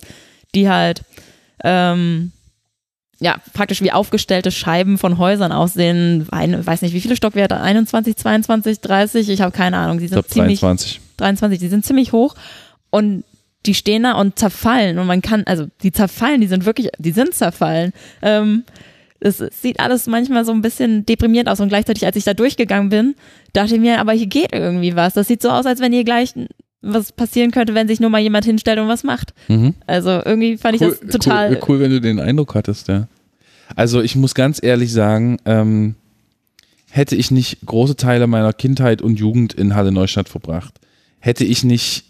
[0.56, 1.04] die halt
[1.64, 2.32] ähm,
[3.20, 6.28] ja, praktisch wie aufgestellte Scheiben von Häusern aussehen.
[6.32, 7.60] Ein, weiß nicht, wie viele Stockwerte?
[7.62, 9.30] 21, 22, 30?
[9.30, 10.00] Ich habe keine Ahnung.
[10.00, 11.02] Die Ich sind glaube ziemlich 23.
[11.18, 12.36] 23, die sind ziemlich hoch
[12.90, 13.24] und
[13.66, 17.12] die stehen da und zerfallen und man kann, also die zerfallen, die sind wirklich, die
[17.12, 17.94] sind zerfallen.
[18.22, 18.64] Ähm,
[19.20, 22.90] es sieht alles manchmal so ein bisschen deprimiert aus und gleichzeitig, als ich da durchgegangen
[22.90, 23.16] bin,
[23.54, 25.14] dachte ich mir, aber hier geht irgendwie was.
[25.14, 26.34] Das sieht so aus, als wenn hier gleich
[26.82, 29.34] was passieren könnte, wenn sich nur mal jemand hinstellt und was macht.
[29.48, 29.76] Mhm.
[29.88, 31.52] Also irgendwie fand ich das total.
[31.52, 33.08] Cool, cool, wenn du den Eindruck hattest, ja.
[33.76, 35.96] Also ich muss ganz ehrlich sagen, ähm,
[36.90, 40.80] hätte ich nicht große Teile meiner Kindheit und Jugend in Halle Neustadt verbracht,
[41.20, 42.06] hätte ich nicht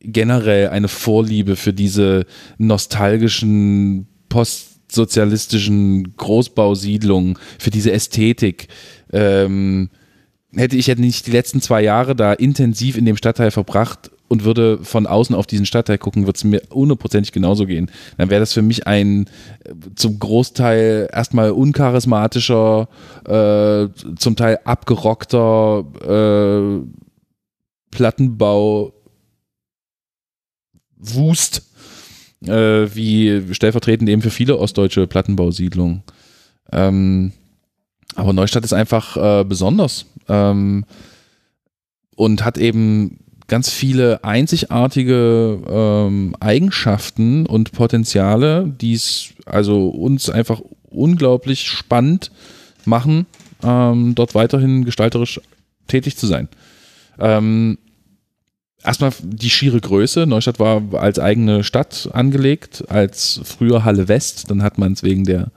[0.00, 2.26] generell eine Vorliebe für diese
[2.58, 8.68] nostalgischen postsozialistischen Großbausiedlungen, für diese Ästhetik,
[9.12, 9.90] ähm,
[10.54, 14.44] hätte ich ja nicht die letzten zwei Jahre da intensiv in dem Stadtteil verbracht und
[14.44, 17.90] würde von außen auf diesen Stadtteil gucken, würde es mir hundertprozentig genauso gehen.
[18.18, 19.26] Dann wäre das für mich ein
[19.64, 22.88] äh, zum Großteil erstmal uncharismatischer,
[23.26, 26.86] äh, zum Teil abgerockter äh,
[27.90, 28.92] Plattenbau
[30.98, 31.62] Wust,
[32.44, 32.50] äh,
[32.94, 36.02] wie stellvertretend eben für viele ostdeutsche Plattenbausiedlungen.
[36.72, 37.32] Ähm,
[38.14, 40.84] aber Neustadt ist einfach äh, besonders ähm,
[42.16, 50.60] und hat eben ganz viele einzigartige ähm, Eigenschaften und Potenziale, die es also uns einfach
[50.90, 52.30] unglaublich spannend
[52.84, 53.26] machen,
[53.62, 55.40] ähm, dort weiterhin gestalterisch
[55.86, 56.48] tätig zu sein.
[57.18, 57.78] Ähm,
[58.82, 60.26] erstmal die schiere Größe.
[60.26, 64.50] Neustadt war als eigene Stadt angelegt, als früher Halle West.
[64.50, 65.50] Dann hat man es wegen der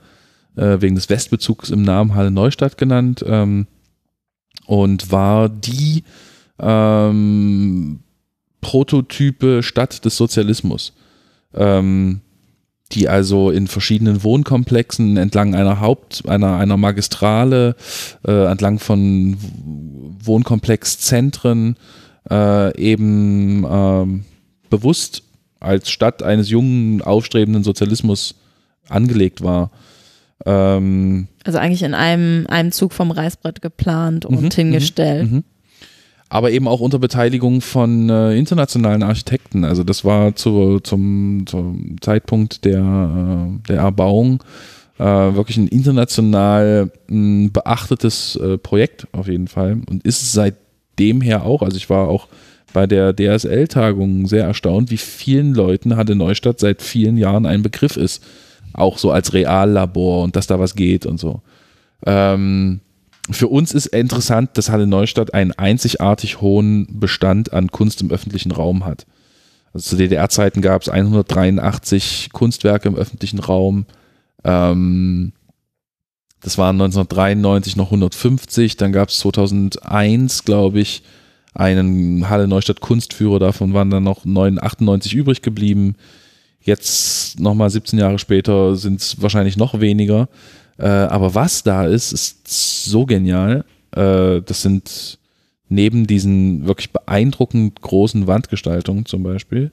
[0.56, 3.66] äh, wegen des Westbezugs im Namen Halle Neustadt genannt ähm,
[4.66, 6.04] und war die
[6.58, 8.00] ähm,
[8.60, 10.92] Prototype Stadt des Sozialismus,
[11.54, 12.20] ähm,
[12.92, 17.74] die also in verschiedenen Wohnkomplexen entlang einer Haupt, einer, einer Magistrale,
[18.26, 19.36] äh, entlang von
[20.22, 21.76] Wohnkomplexzentren
[22.30, 24.24] äh, eben ähm,
[24.70, 25.22] bewusst
[25.60, 28.34] als Stadt eines jungen, aufstrebenden Sozialismus
[28.88, 29.70] angelegt war.
[30.44, 35.30] Ähm, Also eigentlich in einem, einem Zug vom Reißbrett geplant und Mhm, hingestellt.
[35.30, 35.44] Mhm.
[36.28, 39.64] Aber eben auch unter Beteiligung von äh, internationalen Architekten.
[39.64, 44.42] Also das war zu, zum, zum Zeitpunkt der, äh, der Erbauung
[44.98, 50.32] äh, wirklich ein international mh, beachtetes äh, Projekt auf jeden Fall und ist es
[50.92, 51.62] seitdem her auch.
[51.62, 52.28] Also ich war auch
[52.72, 57.96] bei der DSL-Tagung sehr erstaunt, wie vielen Leuten Halle Neustadt seit vielen Jahren ein Begriff
[57.96, 58.22] ist.
[58.72, 61.42] Auch so als Reallabor und dass da was geht und so.
[62.06, 62.80] Ähm,
[63.30, 68.50] für uns ist interessant, dass Halle Neustadt einen einzigartig hohen Bestand an Kunst im öffentlichen
[68.50, 69.06] Raum hat.
[69.74, 73.86] Also zu DDR-Zeiten gab es 183 Kunstwerke im öffentlichen Raum.
[74.44, 75.32] Ähm,
[76.42, 81.02] Das waren 1993 noch 150, dann gab es 2001, glaube ich,
[81.54, 85.94] einen Halle Neustadt Kunstführer, davon waren dann noch 98 übrig geblieben.
[86.60, 90.28] Jetzt nochmal 17 Jahre später sind es wahrscheinlich noch weniger.
[90.78, 92.48] Äh, aber was da ist, ist
[92.84, 93.64] so genial.
[93.92, 95.18] Äh, das sind
[95.68, 99.72] neben diesen wirklich beeindruckend großen Wandgestaltungen zum Beispiel,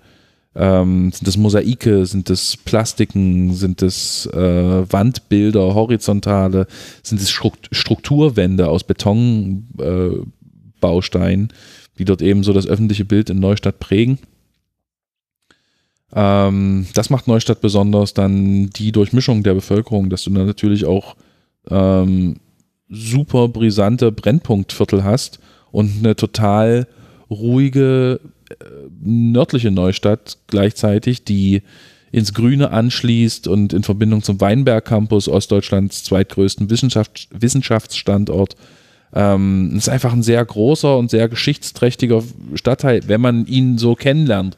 [0.56, 6.68] ähm, sind das Mosaike, sind das Plastiken, sind das äh, Wandbilder, horizontale,
[7.04, 11.54] sind es Strukturwände aus Betonbausteinen, äh,
[12.00, 14.20] die dort eben so das öffentliche Bild in Neustadt prägen.
[16.14, 21.16] Ähm, das macht Neustadt besonders, dann die Durchmischung der Bevölkerung, dass du dann natürlich auch
[21.70, 22.38] ähm,
[22.90, 25.40] super brisante Brennpunktviertel hast
[25.72, 26.88] und eine total
[27.30, 28.20] ruhige
[29.02, 31.62] nördliche Neustadt gleichzeitig, die
[32.12, 38.56] ins Grüne anschließt und in Verbindung zum Weinberg Campus, Ostdeutschlands zweitgrößten Wissenschaft, Wissenschaftsstandort.
[39.14, 42.24] Ähm, ist einfach ein sehr großer und sehr geschichtsträchtiger
[42.54, 44.58] Stadtteil, wenn man ihn so kennenlernt.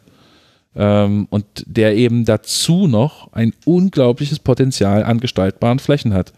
[0.75, 6.33] Ähm, und der eben dazu noch ein unglaubliches Potenzial an gestaltbaren Flächen hat.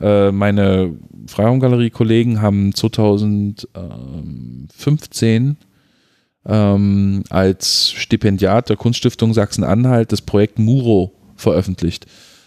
[0.00, 0.94] Äh, meine
[1.26, 5.56] Freiraumgalerie-Kollegen haben 2015
[6.50, 12.06] ähm, als Stipendiat der Kunststiftung Sachsen-Anhalt das Projekt Muro veröffentlicht.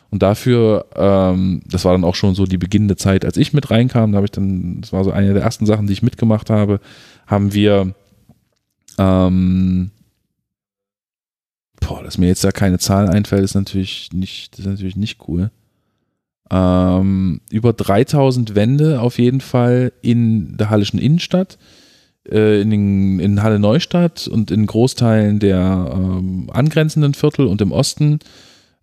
[0.09, 3.71] Und dafür, ähm, das war dann auch schon so die beginnende Zeit, als ich mit
[3.71, 6.49] reinkam, da habe ich dann, das war so eine der ersten Sachen, die ich mitgemacht
[6.49, 6.81] habe,
[7.25, 7.95] haben wir,
[8.99, 9.89] ähm,
[11.79, 15.49] boah, dass mir jetzt da keine Zahl einfällt, ist natürlich nicht, ist natürlich nicht cool.
[16.51, 21.57] Ähm, über 3000 Wände auf jeden Fall in der Hallischen Innenstadt
[22.25, 28.19] in, den, in Halle Neustadt und in Großteilen der ähm, angrenzenden Viertel und im Osten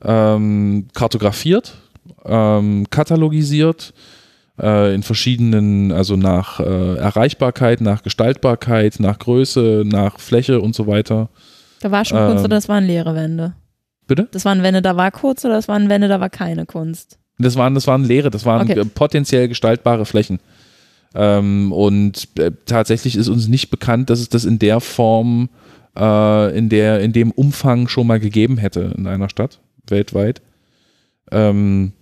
[0.03, 1.75] ähm, kartografiert,
[2.25, 3.95] ähm, katalogisiert,
[4.61, 10.87] äh, in verschiedenen, also nach äh, Erreichbarkeit, nach Gestaltbarkeit, nach Größe, nach Fläche und so
[10.87, 11.29] weiter.
[11.81, 13.55] Da war schon Kunst oder ähm, das waren leere Wände?
[14.07, 14.29] Bitte?
[14.33, 17.19] Das waren Wände, da war Kunst oder das waren Wände, da war keine Kunst?
[17.39, 18.85] Das waren, das waren leere, das waren okay.
[18.95, 20.41] potenziell gestaltbare Flächen.
[21.15, 25.49] Ähm, und äh, tatsächlich ist uns nicht bekannt, dass es das in der Form,
[25.97, 30.41] äh, in, der, in dem Umfang schon mal gegeben hätte in einer Stadt, weltweit.
[31.33, 31.93] Ähm,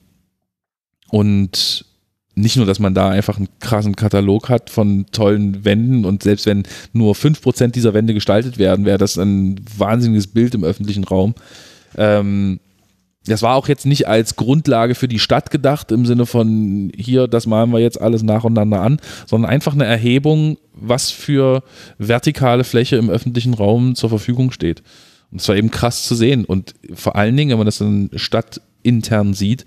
[1.11, 1.87] und
[2.35, 6.47] nicht nur, dass man da einfach einen krassen Katalog hat von tollen Wänden und selbst
[6.47, 11.35] wenn nur 5% dieser Wände gestaltet werden, wäre das ein wahnsinniges Bild im öffentlichen Raum.
[11.97, 12.61] Ähm,
[13.29, 17.29] das war auch jetzt nicht als Grundlage für die Stadt gedacht, im Sinne von hier,
[17.29, 21.63] das malen wir jetzt alles nacheinander an, sondern einfach eine Erhebung, was für
[21.99, 24.83] vertikale Fläche im öffentlichen Raum zur Verfügung steht.
[25.31, 26.45] Und es war eben krass zu sehen.
[26.45, 29.67] Und vor allen Dingen, wenn man das dann stadtintern sieht,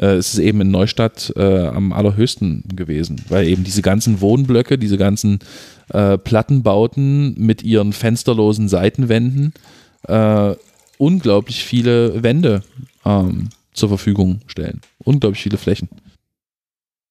[0.00, 4.78] äh, ist es eben in Neustadt äh, am allerhöchsten gewesen, weil eben diese ganzen Wohnblöcke,
[4.78, 5.40] diese ganzen
[5.88, 9.52] äh, Plattenbauten mit ihren fensterlosen Seitenwänden
[10.06, 10.54] äh,
[10.98, 12.62] unglaublich viele Wände
[13.18, 14.80] ähm, zur Verfügung stellen.
[14.98, 15.88] Unglaublich viele Flächen.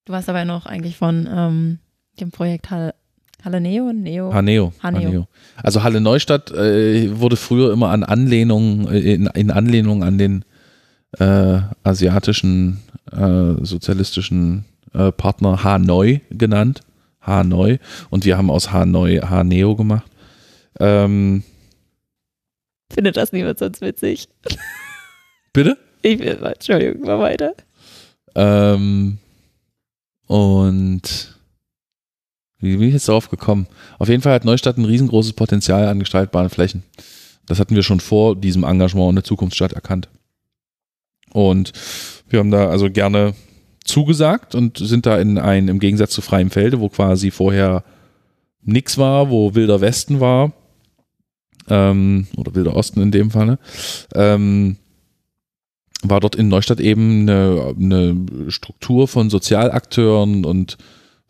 [0.06, 1.80] Du warst aber noch eigentlich von ähm,
[2.20, 2.96] dem Projekt Halle,
[3.44, 3.94] Halle Neo?
[3.94, 4.34] Neo?
[4.34, 4.74] Haneo.
[4.82, 5.02] Haneo.
[5.02, 5.28] Haneo.
[5.58, 10.46] Also Halle Neustadt äh, wurde früher immer an Anlehnung, äh, in, in Anlehnung an den
[11.18, 12.80] äh, asiatischen
[13.12, 16.82] äh, sozialistischen äh, Partner Hanoi genannt.
[17.22, 17.80] Hanoi.
[18.10, 20.10] Und wir haben aus Hanoi Haneo gemacht.
[20.80, 21.44] Ähm,
[22.92, 24.28] Findet das niemand sonst witzig?
[25.54, 25.78] Bitte?
[26.02, 27.54] Ich will Entschuldigung, mal weiter.
[28.36, 29.18] Ähm,
[30.28, 31.36] und
[32.60, 33.68] wie bin ich jetzt darauf gekommen?
[33.98, 36.84] Auf jeden Fall hat Neustadt ein riesengroßes Potenzial an gestaltbaren Flächen.
[37.46, 40.10] Das hatten wir schon vor diesem Engagement in der Zukunftsstadt erkannt.
[41.32, 41.74] Und
[42.30, 43.34] wir haben da also gerne
[43.84, 47.84] zugesagt und sind da in ein, im Gegensatz zu freiem Felde, wo quasi vorher
[48.62, 50.54] nichts war, wo wilder Westen war,
[51.70, 53.58] ähm, oder wilder Osten in dem Fall,
[54.16, 54.78] ähm,
[56.04, 60.78] war dort in Neustadt eben eine, eine Struktur von Sozialakteuren und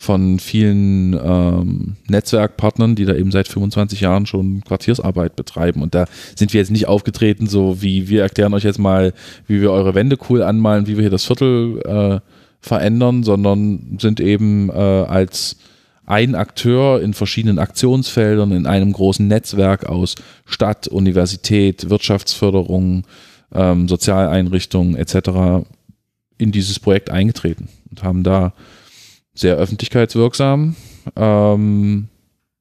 [0.01, 5.82] von vielen ähm, Netzwerkpartnern, die da eben seit 25 Jahren schon Quartiersarbeit betreiben.
[5.82, 6.05] Und da
[6.36, 9.13] sind wir jetzt nicht aufgetreten, so wie wir erklären euch jetzt mal,
[9.45, 12.20] wie wir eure Wände cool anmalen, wie wir hier das Viertel äh,
[12.61, 15.57] verändern, sondern sind eben äh, als
[16.05, 20.15] ein Akteur in verschiedenen Aktionsfeldern, in einem großen Netzwerk aus
[20.45, 23.03] Stadt, Universität, Wirtschaftsförderung,
[23.54, 25.66] ähm, Sozialeinrichtungen etc.
[26.38, 28.54] in dieses Projekt eingetreten und haben da
[29.34, 30.76] sehr öffentlichkeitswirksam
[31.16, 32.10] ähm,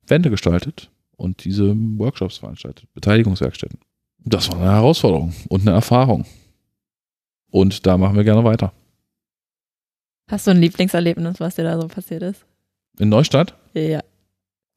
[0.07, 3.79] Wände gestaltet und diese Workshops veranstaltet, Beteiligungswerkstätten.
[4.25, 6.25] Das war eine Herausforderung und eine Erfahrung.
[7.51, 8.73] Und da machen wir gerne weiter.
[10.31, 12.45] Hast du ein Lieblingserlebnis, was dir da so passiert ist?
[12.99, 13.55] In Neustadt?
[13.73, 14.03] Ja.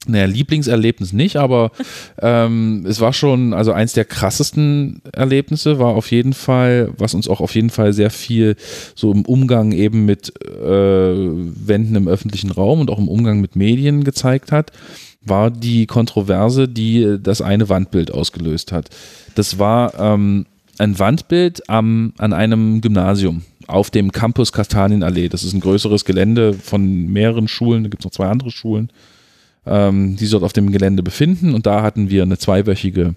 [0.07, 1.71] Naja, Lieblingserlebnis nicht, aber
[2.21, 7.27] ähm, es war schon, also eins der krassesten Erlebnisse war auf jeden Fall, was uns
[7.27, 8.55] auch auf jeden Fall sehr viel
[8.95, 13.55] so im Umgang eben mit äh, Wänden im öffentlichen Raum und auch im Umgang mit
[13.55, 14.71] Medien gezeigt hat,
[15.23, 18.89] war die Kontroverse, die das eine Wandbild ausgelöst hat.
[19.35, 20.47] Das war ähm,
[20.79, 25.29] ein Wandbild am, an einem Gymnasium auf dem Campus Kastanienallee.
[25.29, 28.89] Das ist ein größeres Gelände von mehreren Schulen, da gibt es noch zwei andere Schulen
[29.65, 31.53] ähm, die dort auf dem Gelände befinden.
[31.53, 33.15] Und da hatten wir eine zweiwöchige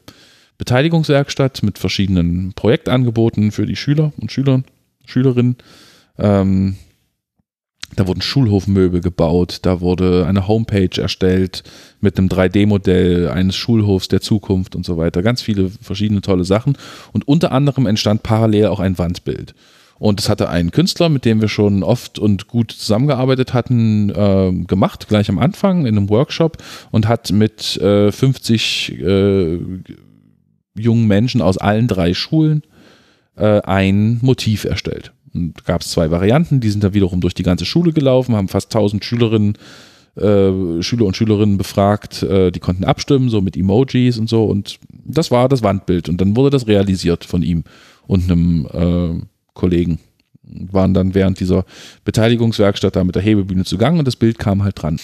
[0.59, 4.63] Beteiligungswerkstatt mit verschiedenen Projektangeboten für die Schüler und Schüler,
[5.05, 5.57] Schülerinnen.
[6.19, 6.77] Ähm,
[7.97, 11.63] da wurden Schulhofmöbel gebaut, da wurde eine Homepage erstellt
[12.01, 15.23] mit einem 3D-Modell eines Schulhofs der Zukunft und so weiter.
[15.23, 16.77] Ganz viele verschiedene tolle Sachen.
[17.13, 19.55] Und unter anderem entstand parallel auch ein Wandbild.
[20.05, 24.53] Und das hatte ein Künstler, mit dem wir schon oft und gut zusammengearbeitet hatten, äh,
[24.67, 26.59] gemacht, gleich am Anfang in einem Workshop
[26.91, 29.59] und hat mit äh, 50 äh,
[30.75, 32.65] jungen Menschen aus allen drei Schulen
[33.37, 35.15] äh, ein Motiv erstellt.
[35.33, 38.49] Und gab es zwei Varianten, die sind dann wiederum durch die ganze Schule gelaufen, haben
[38.49, 39.55] fast 1000 Schülerinnen
[40.17, 44.45] äh, Schüler und Schülerinnen befragt, äh, die konnten abstimmen, so mit Emojis und so.
[44.45, 46.11] Und das war das Wandbild.
[46.11, 47.65] Und dann wurde das realisiert von ihm
[48.07, 49.99] und einem äh, Kollegen
[50.43, 51.65] waren dann während dieser
[52.05, 55.01] Beteiligungswerkstatt da mit der Hebebühne zugange und das Bild kam halt dran.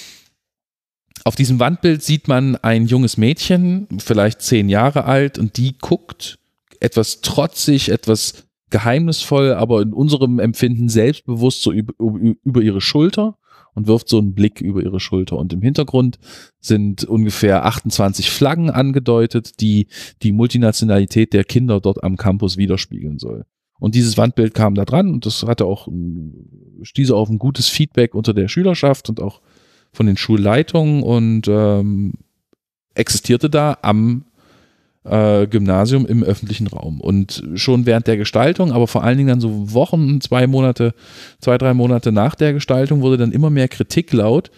[1.24, 6.38] Auf diesem Wandbild sieht man ein junges Mädchen, vielleicht zehn Jahre alt, und die guckt
[6.80, 13.36] etwas trotzig, etwas geheimnisvoll, aber in unserem Empfinden selbstbewusst so über, über ihre Schulter
[13.74, 15.36] und wirft so einen Blick über ihre Schulter.
[15.36, 16.18] Und im Hintergrund
[16.60, 19.88] sind ungefähr 28 Flaggen angedeutet, die
[20.22, 23.44] die Multinationalität der Kinder dort am Campus widerspiegeln soll.
[23.80, 25.88] Und dieses Wandbild kam da dran und das hatte auch,
[26.82, 29.40] stieß auf ein gutes Feedback unter der Schülerschaft und auch
[29.92, 32.12] von den Schulleitungen und ähm,
[32.94, 34.24] existierte da am
[35.04, 37.00] äh, Gymnasium im öffentlichen Raum.
[37.00, 40.94] Und schon während der Gestaltung, aber vor allen Dingen dann so Wochen, zwei Monate,
[41.40, 44.50] zwei, drei Monate nach der Gestaltung wurde dann immer mehr Kritik laut.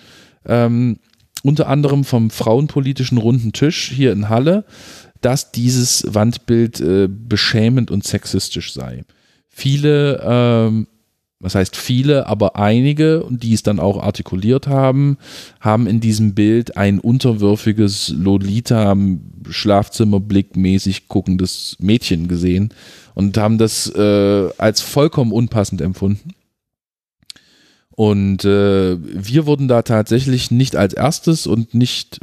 [0.45, 0.99] Ähm,
[1.45, 4.64] unter anderem vom frauenpolitischen runden Tisch hier in Halle,
[5.23, 9.05] dass dieses Wandbild äh, beschämend und sexistisch sei.
[9.49, 10.87] Viele, ähm,
[11.41, 15.18] was heißt viele, aber einige, die es dann auch artikuliert haben,
[15.61, 18.95] haben in diesem Bild ein unterwürfiges Lolita
[19.49, 22.73] Schlafzimmerblick-mäßig guckendes Mädchen gesehen
[23.14, 26.35] und haben das äh, als vollkommen unpassend empfunden.
[27.91, 32.20] Und äh, wir wurden da tatsächlich nicht als erstes und nicht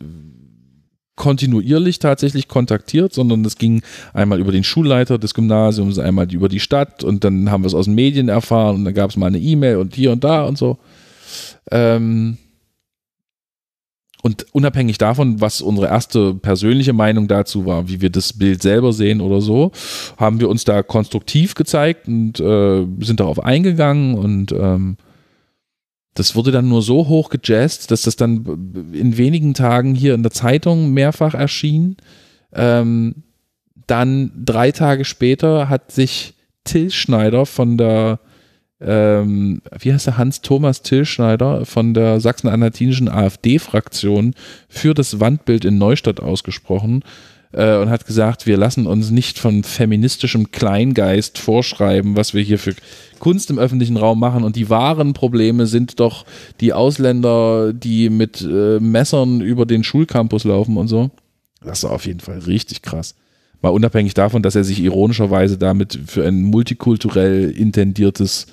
[1.20, 6.62] kontinuierlich tatsächlich kontaktiert, sondern es ging einmal über den Schulleiter des Gymnasiums, einmal über die
[6.62, 9.28] Stadt und dann haben wir es aus den Medien erfahren und dann gab es mal
[9.28, 10.80] eine E-Mail und hier und da und so.
[11.70, 12.38] Ähm
[14.22, 18.94] und unabhängig davon, was unsere erste persönliche Meinung dazu war, wie wir das Bild selber
[18.94, 19.72] sehen oder so,
[20.18, 24.98] haben wir uns da konstruktiv gezeigt und äh, sind darauf eingegangen und ähm,
[26.14, 30.24] das wurde dann nur so hoch gejazzt, dass das dann in wenigen Tagen hier in
[30.24, 31.98] der Zeitung mehrfach erschien.
[32.54, 33.24] Ähm,
[33.88, 36.34] dann drei Tage später hat sich
[36.64, 38.20] Till Schneider von der,
[38.82, 44.34] ähm, wie heißt der, Hans-Thomas Till Schneider von der sachsen-anhaltinischen AfD-Fraktion
[44.68, 47.04] für das Wandbild in Neustadt ausgesprochen
[47.52, 52.60] äh, und hat gesagt, wir lassen uns nicht von feministischem Kleingeist vorschreiben, was wir hier
[52.60, 52.76] für
[53.20, 54.44] Kunst im öffentlichen Raum machen.
[54.44, 56.26] Und die wahren Probleme sind doch
[56.60, 61.10] die Ausländer, die mit äh, Messern über den Schulcampus laufen und so.
[61.64, 63.16] Das war auf jeden Fall richtig krass.
[63.62, 68.48] Mal unabhängig davon, dass er sich ironischerweise damit für ein multikulturell intendiertes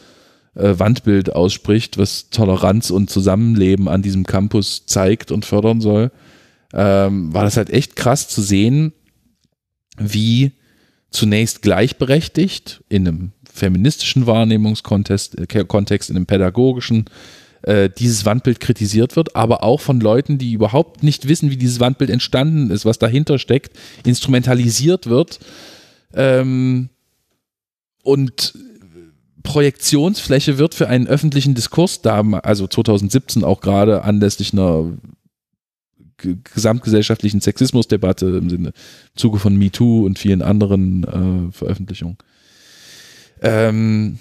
[0.57, 6.11] äh, Wandbild ausspricht, was Toleranz und Zusammenleben an diesem Campus zeigt und fördern soll,
[6.77, 8.93] ähm, war das halt echt krass zu sehen,
[9.99, 10.53] wie
[11.11, 17.07] zunächst gleichberechtigt in einem feministischen Wahrnehmungskontext, äh, Kontext, in einem pädagogischen,
[17.63, 21.81] äh, dieses Wandbild kritisiert wird, aber auch von Leuten, die überhaupt nicht wissen, wie dieses
[21.81, 23.75] Wandbild entstanden ist, was dahinter steckt,
[24.05, 25.41] instrumentalisiert wird
[26.13, 26.91] ähm,
[28.03, 28.53] und
[29.43, 34.93] Projektionsfläche wird für einen öffentlichen Diskurs da, also 2017 auch gerade anlässlich einer
[36.17, 38.73] gesamtgesellschaftlichen Sexismusdebatte im Sinne im
[39.17, 42.17] Zuge von MeToo und vielen anderen äh, Veröffentlichungen.
[43.43, 44.19] Ähm,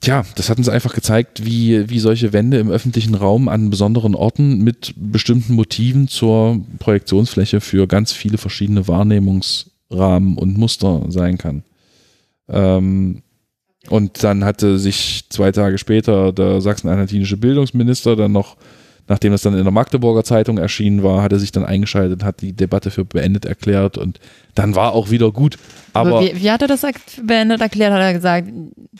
[0.00, 4.14] Tja, das hat uns einfach gezeigt, wie, wie solche Wände im öffentlichen Raum an besonderen
[4.14, 11.62] Orten mit bestimmten Motiven zur Projektionsfläche für ganz viele verschiedene Wahrnehmungsrahmen und Muster sein kann.
[12.48, 13.22] Ähm,
[13.88, 18.56] Und dann hatte sich zwei Tage später der sachsen-anhaltinische Bildungsminister dann noch,
[19.06, 22.40] nachdem das dann in der Magdeburger Zeitung erschienen war, hat er sich dann eingeschaltet, hat
[22.40, 24.18] die Debatte für beendet erklärt und
[24.54, 25.58] dann war auch wieder gut.
[25.92, 26.86] Aber, wie, wie hat er das
[27.22, 27.92] beendet erklärt?
[27.92, 28.48] Hat er gesagt,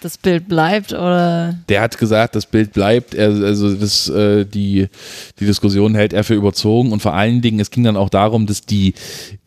[0.00, 1.59] das Bild bleibt oder?
[1.68, 3.14] Der hat gesagt, das Bild bleibt.
[3.14, 4.88] Er, also das, äh, die,
[5.40, 8.46] die Diskussion hält er für überzogen und vor allen Dingen, es ging dann auch darum,
[8.46, 8.94] dass die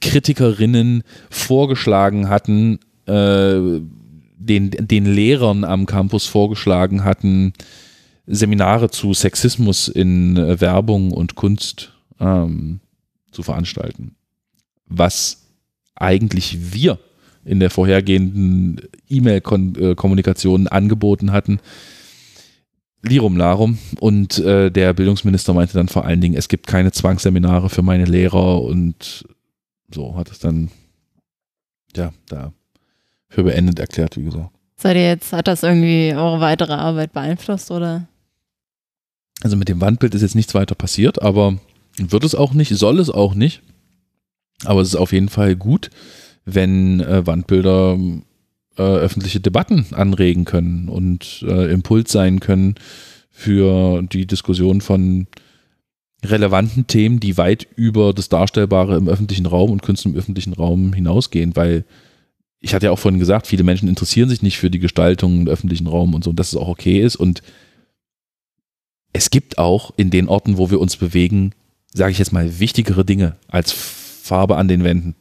[0.01, 3.81] Kritikerinnen vorgeschlagen hatten, äh,
[4.39, 7.53] den, den Lehrern am Campus vorgeschlagen hatten,
[8.27, 12.81] Seminare zu Sexismus in äh, Werbung und Kunst ähm,
[13.31, 14.15] zu veranstalten.
[14.85, 15.47] Was
[15.95, 16.99] eigentlich wir
[17.45, 21.59] in der vorhergehenden E-Mail-Kommunikation angeboten hatten.
[23.01, 23.77] Lirum Larum.
[23.99, 28.05] Und äh, der Bildungsminister meinte dann vor allen Dingen, es gibt keine Zwangsseminare für meine
[28.05, 29.25] Lehrer und
[29.93, 30.69] so hat es dann,
[31.95, 32.51] ja, da
[33.29, 34.49] für beendet erklärt, wie gesagt.
[34.75, 38.07] Seid ihr jetzt, hat das irgendwie eure weitere Arbeit beeinflusst oder?
[39.43, 41.57] Also mit dem Wandbild ist jetzt nichts weiter passiert, aber
[41.97, 43.61] wird es auch nicht, soll es auch nicht.
[44.65, 45.89] Aber es ist auf jeden Fall gut,
[46.45, 47.97] wenn äh, Wandbilder
[48.77, 52.75] äh, öffentliche Debatten anregen können und äh, Impuls sein können
[53.29, 55.27] für die Diskussion von
[56.25, 60.93] relevanten Themen, die weit über das Darstellbare im öffentlichen Raum und Kunst im öffentlichen Raum
[60.93, 61.85] hinausgehen, weil
[62.59, 65.47] ich hatte ja auch vorhin gesagt, viele Menschen interessieren sich nicht für die Gestaltung im
[65.47, 67.15] öffentlichen Raum und so, und dass es auch okay ist.
[67.15, 67.43] Und
[69.13, 71.53] es gibt auch in den Orten, wo wir uns bewegen,
[71.93, 75.15] sage ich jetzt mal, wichtigere Dinge als Farbe an den Wänden.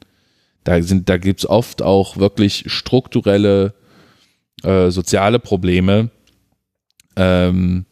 [0.64, 3.74] Da, da gibt es oft auch wirklich strukturelle
[4.62, 6.10] äh, soziale Probleme,
[7.16, 7.86] ähm,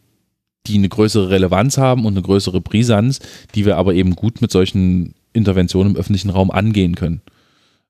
[0.67, 3.19] die eine größere Relevanz haben und eine größere Brisanz,
[3.53, 7.21] die wir aber eben gut mit solchen Interventionen im öffentlichen Raum angehen können.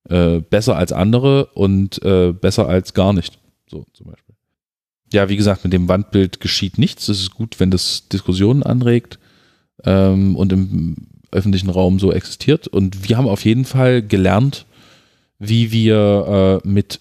[0.09, 3.39] Äh, besser als andere und äh, besser als gar nicht.
[3.69, 4.24] So zum Beispiel.
[5.15, 7.07] Ja, wie gesagt, mit dem Wandbild geschieht nichts.
[7.07, 9.17] Es ist gut, wenn das Diskussionen anregt
[9.85, 12.67] ähm, und im öffentlichen Raum so existiert.
[12.67, 14.65] Und wir haben auf jeden Fall gelernt,
[15.39, 16.99] wie wir äh, mit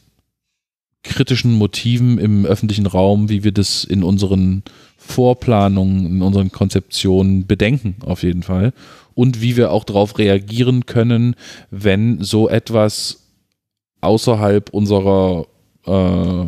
[1.02, 4.62] kritischen Motiven im öffentlichen Raum, wie wir das in unseren
[4.96, 8.72] Vorplanungen, in unseren Konzeptionen bedenken, auf jeden Fall
[9.14, 11.34] und wie wir auch darauf reagieren können,
[11.72, 13.32] wenn so etwas
[14.02, 15.46] außerhalb unserer
[15.84, 16.46] äh,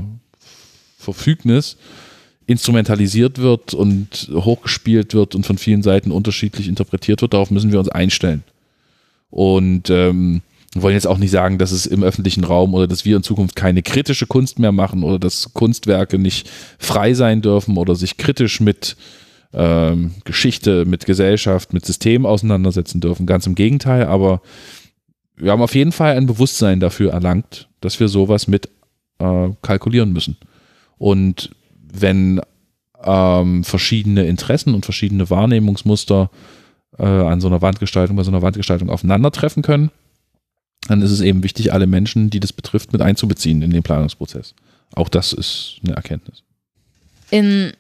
[1.15, 1.77] Verfügnis
[2.47, 7.35] instrumentalisiert wird und hochgespielt wird und von vielen Seiten unterschiedlich interpretiert wird.
[7.35, 8.45] Darauf müssen wir uns einstellen.
[9.31, 10.43] Und ähm,
[10.75, 13.57] wollen jetzt auch nicht sagen, dass es im öffentlichen Raum oder dass wir in Zukunft
[13.57, 18.61] keine kritische Kunst mehr machen oder dass Kunstwerke nicht frei sein dürfen oder sich kritisch
[18.61, 18.97] mit
[19.53, 23.27] ähm, Geschichte, mit Gesellschaft, mit System auseinandersetzen dürfen.
[23.27, 24.41] Ganz im Gegenteil, aber
[25.37, 28.69] wir haben auf jeden Fall ein Bewusstsein dafür erlangt, dass wir sowas mit
[29.19, 30.37] äh, kalkulieren müssen.
[30.99, 31.51] Und
[31.93, 32.41] wenn
[33.03, 36.31] ähm, verschiedene Interessen und verschiedene Wahrnehmungsmuster
[36.99, 39.91] äh, an so einer Wandgestaltung, bei so einer Wandgestaltung aufeinandertreffen können,
[40.89, 44.55] dann ist es eben wichtig, alle Menschen, die das betrifft, mit einzubeziehen in den Planungsprozess.
[44.95, 46.43] Auch das ist eine Erkenntnis.
[47.31, 47.73] In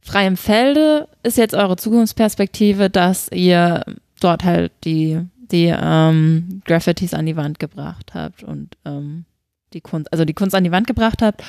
[0.00, 3.84] freiem Felde ist jetzt eure Zukunftsperspektive, dass ihr
[4.20, 9.26] dort halt die, die ähm, Graffitis an die Wand gebracht habt und ähm,
[9.74, 11.42] die Kunst, also die Kunst an die Wand gebracht habt.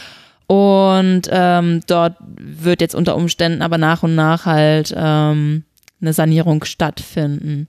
[0.47, 5.63] Und ähm, dort wird jetzt unter Umständen aber nach und nach halt ähm,
[6.01, 7.67] eine Sanierung stattfinden.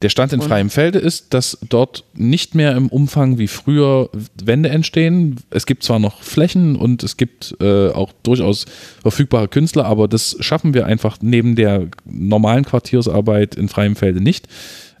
[0.00, 4.68] Der Stand in freiem Felde ist, dass dort nicht mehr im Umfang wie früher Wände
[4.68, 5.40] entstehen.
[5.50, 8.66] Es gibt zwar noch Flächen und es gibt äh, auch durchaus
[9.02, 14.46] verfügbare Künstler, aber das schaffen wir einfach neben der normalen Quartiersarbeit in freiem Felde nicht.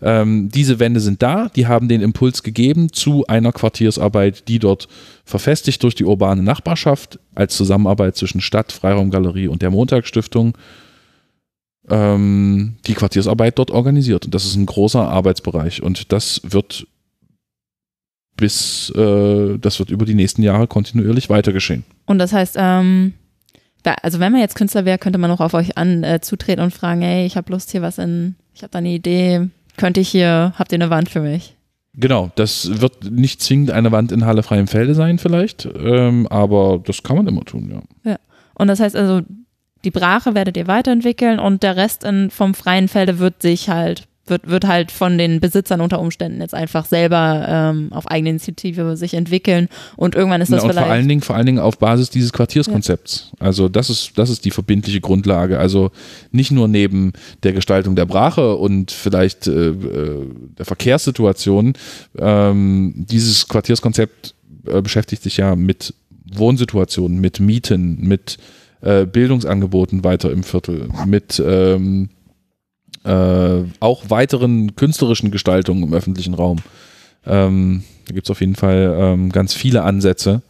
[0.02, 4.88] Ähm, diese Wände sind da, die haben den Impuls gegeben zu einer Quartiersarbeit, die dort
[5.24, 10.58] verfestigt durch die urbane Nachbarschaft als Zusammenarbeit zwischen Stadt, Freiraumgalerie und der Montagsstiftung
[11.90, 14.24] ähm, die Quartiersarbeit dort organisiert.
[14.24, 15.82] Und das ist ein großer Arbeitsbereich.
[15.82, 16.86] Und das wird
[18.36, 21.84] bis, äh, das wird über die nächsten Jahre kontinuierlich weiter geschehen.
[22.06, 23.14] Und das heißt, ähm,
[24.02, 26.72] also wenn man jetzt Künstler wäre, könnte man auch auf euch an äh, zutreten und
[26.72, 30.08] fragen, hey, ich habe Lust hier was in, ich habe da eine Idee, könnte ich
[30.08, 31.54] hier, habt ihr eine Wand für mich?
[31.94, 36.80] Genau, das wird nicht zwingend eine Wand in Halle freiem Felde sein vielleicht, ähm, aber
[36.84, 38.12] das kann man immer tun, ja.
[38.12, 38.18] Ja,
[38.54, 39.22] und das heißt also,
[39.84, 44.08] die Brache werdet ihr weiterentwickeln und der Rest in, vom freien Felde wird sich halt,
[44.26, 48.96] wird, wird halt von den Besitzern unter Umständen jetzt einfach selber ähm, auf eigene Initiative
[48.96, 50.86] sich entwickeln und irgendwann ist das ja, und vielleicht.
[50.86, 53.30] Vor allen Dingen, vor allen Dingen auf Basis dieses Quartierskonzepts.
[53.38, 53.46] Ja.
[53.46, 55.58] Also das ist, das ist die verbindliche Grundlage.
[55.58, 55.92] Also
[56.32, 57.12] nicht nur neben
[57.44, 60.26] der Gestaltung der Brache und vielleicht äh, äh
[60.58, 61.74] der Verkehrssituation,
[62.18, 64.34] ähm, dieses Quartierskonzept
[64.66, 65.94] äh, beschäftigt sich ja mit
[66.34, 68.38] Wohnsituationen, mit Mieten, mit
[68.80, 72.10] äh, Bildungsangeboten weiter im Viertel, mit ähm,
[73.04, 76.58] äh, auch weiteren künstlerischen Gestaltungen im öffentlichen Raum.
[77.26, 80.42] Ähm, da gibt es auf jeden Fall ähm, ganz viele Ansätze,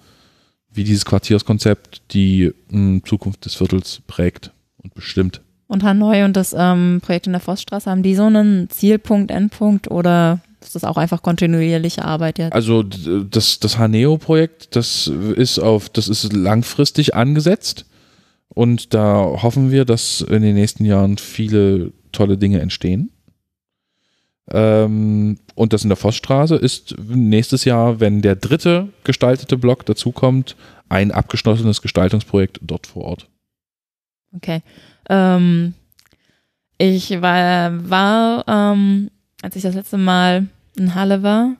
[0.70, 4.52] wie dieses Quartierskonzept die mh, Zukunft des Viertels prägt
[4.82, 5.40] und bestimmt.
[5.66, 9.90] Und Hanoi und das ähm, Projekt in der Forststraße, haben die so einen Zielpunkt, Endpunkt
[9.90, 12.54] oder ist das auch einfach kontinuierliche Arbeit jetzt?
[12.54, 17.84] Also das, das Haneo-Projekt, das ist auf, das ist langfristig angesetzt
[18.54, 23.10] und da hoffen wir, dass in den nächsten Jahren viele tolle Dinge entstehen.
[24.50, 30.56] Ähm, und das in der Vossstraße ist nächstes Jahr, wenn der dritte gestaltete Block dazukommt,
[30.88, 33.28] ein abgeschlossenes Gestaltungsprojekt dort vor Ort.
[34.34, 34.62] Okay.
[35.08, 35.74] Ähm,
[36.78, 39.10] ich war, war ähm,
[39.42, 40.46] als ich das letzte Mal
[40.76, 41.56] in Halle war,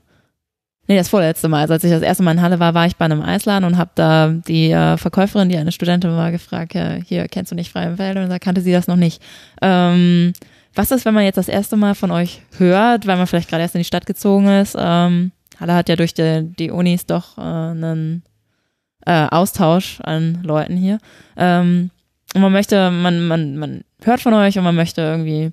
[0.88, 2.96] nee, das vorletzte Mal, also als ich das erste Mal in Halle war, war ich
[2.96, 6.94] bei einem Eisladen und habe da die äh, Verkäuferin, die eine Studentin war, gefragt, ja,
[6.94, 8.16] hier, kennst du nicht Freienfeld?
[8.16, 9.22] Und da kannte sie das noch nicht.
[9.62, 10.32] Ähm,
[10.74, 13.62] was ist, wenn man jetzt das erste Mal von euch hört, weil man vielleicht gerade
[13.62, 14.76] erst in die Stadt gezogen ist?
[14.78, 18.22] Ähm, Halle hat ja durch die, die Unis doch äh, einen
[19.06, 20.98] äh, Austausch an Leuten hier.
[21.36, 21.90] Ähm,
[22.34, 25.52] und man möchte, man, man, man hört von euch und man möchte irgendwie,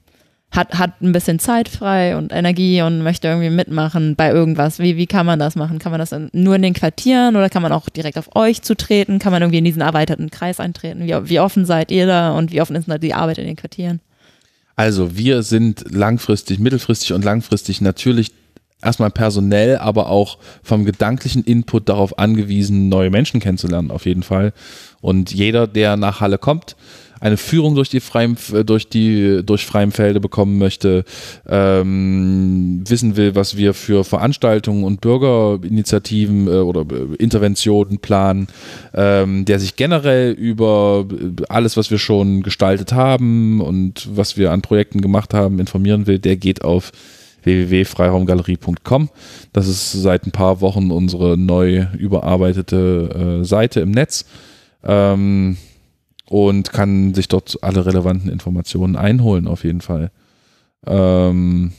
[0.56, 4.80] hat, hat ein bisschen Zeit frei und Energie und möchte irgendwie mitmachen bei irgendwas.
[4.80, 5.80] Wie, wie kann man das machen?
[5.80, 8.62] Kann man das in, nur in den Quartieren oder kann man auch direkt auf euch
[8.62, 9.20] zutreten?
[9.20, 11.06] Kann man irgendwie in diesen erweiterten Kreis eintreten?
[11.06, 13.56] Wie, wie offen seid ihr da und wie offen ist da die Arbeit in den
[13.56, 13.99] Quartieren?
[14.76, 18.32] Also wir sind langfristig, mittelfristig und langfristig natürlich
[18.82, 24.53] erstmal personell, aber auch vom gedanklichen Input darauf angewiesen, neue Menschen kennenzulernen, auf jeden Fall.
[25.01, 26.76] Und jeder, der nach Halle kommt,
[27.20, 28.36] eine Führung durch die Freiem,
[28.66, 31.05] durch die durch Freimfelde bekommen möchte,
[31.47, 38.47] ähm, wissen will, was wir für Veranstaltungen und Bürgerinitiativen äh, oder äh, Interventionen planen,
[38.93, 44.51] ähm, der sich generell über äh, alles, was wir schon gestaltet haben und was wir
[44.51, 46.91] an Projekten gemacht haben, informieren will, der geht auf
[47.43, 49.09] www.freiraumgalerie.com.
[49.53, 54.26] Das ist seit ein paar Wochen unsere neu überarbeitete äh, Seite im Netz
[54.84, 55.57] ähm,
[56.30, 60.11] und kann sich dort alle relevanten Informationen einholen, auf jeden Fall.
[60.86, 61.73] Ähm,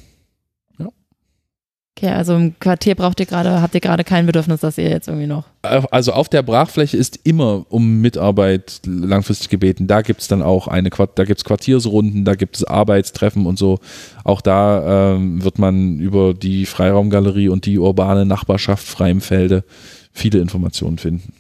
[1.98, 5.08] Okay, also im Quartier braucht ihr gerade, habt ihr gerade kein Bedürfnis, dass ihr jetzt
[5.08, 5.44] irgendwie noch.
[5.62, 9.86] also auf der Brachfläche ist immer um Mitarbeit langfristig gebeten.
[9.86, 13.58] Da gibt es dann auch eine, da gibt es Quartiersrunden, da gibt es Arbeitstreffen und
[13.58, 13.78] so.
[14.24, 19.64] Auch da ähm, wird man über die Freiraumgalerie und die urbane Nachbarschaft Freimfelde
[20.12, 21.32] viele Informationen finden.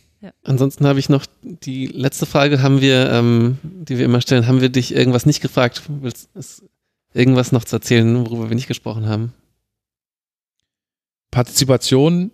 [0.42, 4.60] Ansonsten habe ich noch die letzte Frage, haben wir, ähm, die wir immer stellen, haben
[4.60, 5.82] wir dich irgendwas nicht gefragt?
[5.88, 6.40] Willst du
[7.14, 9.32] irgendwas noch zu erzählen, worüber wir nicht gesprochen haben?
[11.30, 12.30] Partizipation,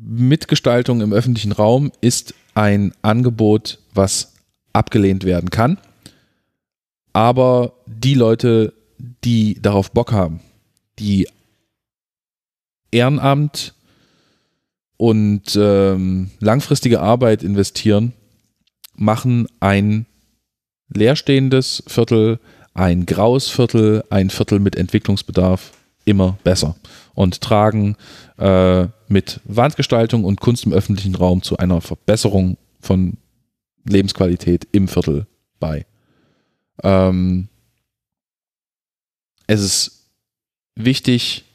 [0.00, 4.34] Mitgestaltung im öffentlichen Raum ist ein Angebot, was
[4.72, 5.78] abgelehnt werden kann.
[7.12, 8.72] Aber die Leute,
[9.24, 10.40] die darauf Bock haben,
[10.98, 11.28] die
[12.92, 13.74] Ehrenamt
[15.00, 18.12] und ähm, langfristige Arbeit investieren,
[18.94, 20.04] machen ein
[20.90, 22.38] leerstehendes Viertel,
[22.74, 25.72] ein graues Viertel, ein Viertel mit Entwicklungsbedarf
[26.04, 26.76] immer besser
[27.14, 27.96] und tragen
[28.36, 33.16] äh, mit Wandgestaltung und Kunst im öffentlichen Raum zu einer Verbesserung von
[33.88, 35.26] Lebensqualität im Viertel
[35.60, 35.86] bei.
[36.82, 37.48] Ähm,
[39.46, 40.10] es ist
[40.74, 41.46] wichtig,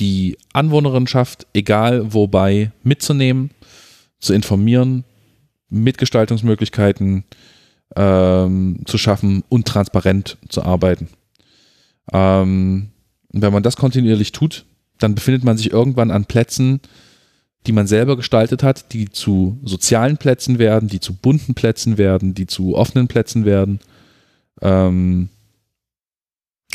[0.00, 3.50] die Anwohnerinschaft, egal wobei, mitzunehmen,
[4.18, 5.04] zu informieren,
[5.68, 7.24] Mitgestaltungsmöglichkeiten
[7.96, 11.08] ähm, zu schaffen und transparent zu arbeiten.
[12.12, 12.90] Ähm,
[13.32, 14.64] wenn man das kontinuierlich tut,
[14.98, 16.80] dann befindet man sich irgendwann an Plätzen,
[17.66, 22.34] die man selber gestaltet hat, die zu sozialen Plätzen werden, die zu bunten Plätzen werden,
[22.34, 23.80] die zu offenen Plätzen werden.
[24.62, 25.28] Ähm,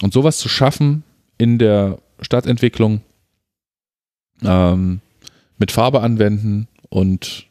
[0.01, 1.03] und sowas zu schaffen
[1.37, 3.01] in der Stadtentwicklung
[4.43, 5.01] ähm,
[5.57, 7.47] mit Farbe anwenden und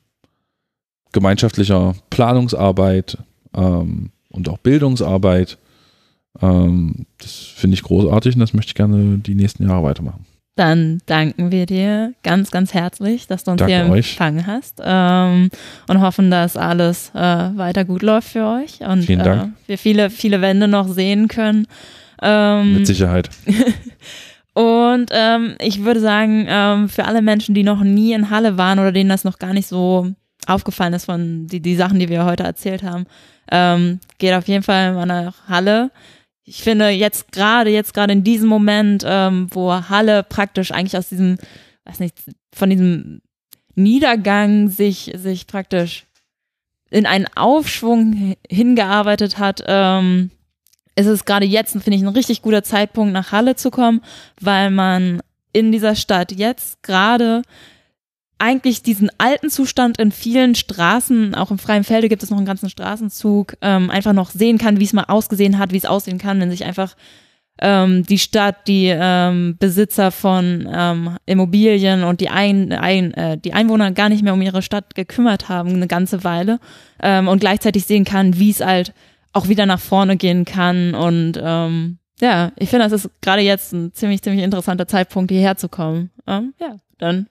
[1.12, 3.18] gemeinschaftlicher Planungsarbeit
[3.54, 5.58] ähm, und auch Bildungsarbeit,
[6.42, 10.26] ähm, das finde ich großartig und das möchte ich gerne die nächsten Jahre weitermachen.
[10.56, 14.10] Dann danken wir dir ganz, ganz herzlich, dass du uns Danke hier euch.
[14.10, 15.50] empfangen hast ähm,
[15.88, 19.52] und hoffen, dass alles äh, weiter gut läuft für euch und Vielen Dank.
[19.64, 21.66] Äh, wir viele, viele Wände noch sehen können.
[22.22, 23.30] Ähm, Mit Sicherheit.
[24.54, 28.78] Und ähm, ich würde sagen, ähm, für alle Menschen, die noch nie in Halle waren
[28.78, 30.12] oder denen das noch gar nicht so
[30.46, 33.06] aufgefallen ist von die, die Sachen, die wir heute erzählt haben,
[33.50, 35.90] ähm, geht auf jeden Fall mal nach Halle.
[36.44, 41.08] Ich finde jetzt gerade, jetzt gerade in diesem Moment, ähm, wo Halle praktisch eigentlich aus
[41.08, 41.38] diesem
[41.84, 42.16] weiß nicht,
[42.54, 43.20] von diesem
[43.74, 46.06] Niedergang sich, sich praktisch
[46.90, 50.30] in einen Aufschwung hingearbeitet hat, ähm,
[50.96, 54.00] ist es gerade jetzt, finde ich, ein richtig guter Zeitpunkt, nach Halle zu kommen,
[54.40, 55.20] weil man
[55.52, 57.42] in dieser Stadt jetzt gerade
[58.38, 62.46] eigentlich diesen alten Zustand in vielen Straßen, auch im freien Felde gibt es noch einen
[62.46, 66.18] ganzen Straßenzug, ähm, einfach noch sehen kann, wie es mal ausgesehen hat, wie es aussehen
[66.18, 66.96] kann, wenn sich einfach
[67.60, 73.52] ähm, die Stadt, die ähm, Besitzer von ähm, Immobilien und die, ein, ein, äh, die
[73.52, 76.58] Einwohner gar nicht mehr um ihre Stadt gekümmert haben, eine ganze Weile
[77.00, 78.92] ähm, und gleichzeitig sehen kann, wie es halt
[79.34, 83.72] auch wieder nach vorne gehen kann und ähm, ja, ich finde, das ist gerade jetzt
[83.72, 86.10] ein ziemlich, ziemlich interessanter Zeitpunkt, hierher zu kommen.
[86.26, 87.26] Ähm, ja, dann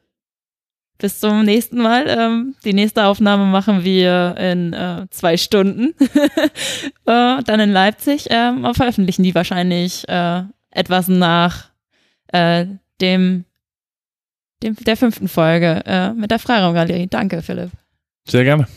[0.97, 2.05] bis zum nächsten Mal.
[2.07, 5.93] Ähm, die nächste Aufnahme machen wir in äh, zwei Stunden.
[7.05, 8.27] äh, dann in Leipzig.
[8.29, 11.71] Ähm, und veröffentlichen die wahrscheinlich äh, etwas nach
[12.27, 12.65] äh,
[13.01, 13.45] dem,
[14.61, 17.07] dem der fünften Folge äh, mit der Freiraumgalerie.
[17.07, 17.71] Danke, Philipp.
[18.25, 18.67] Sehr gerne.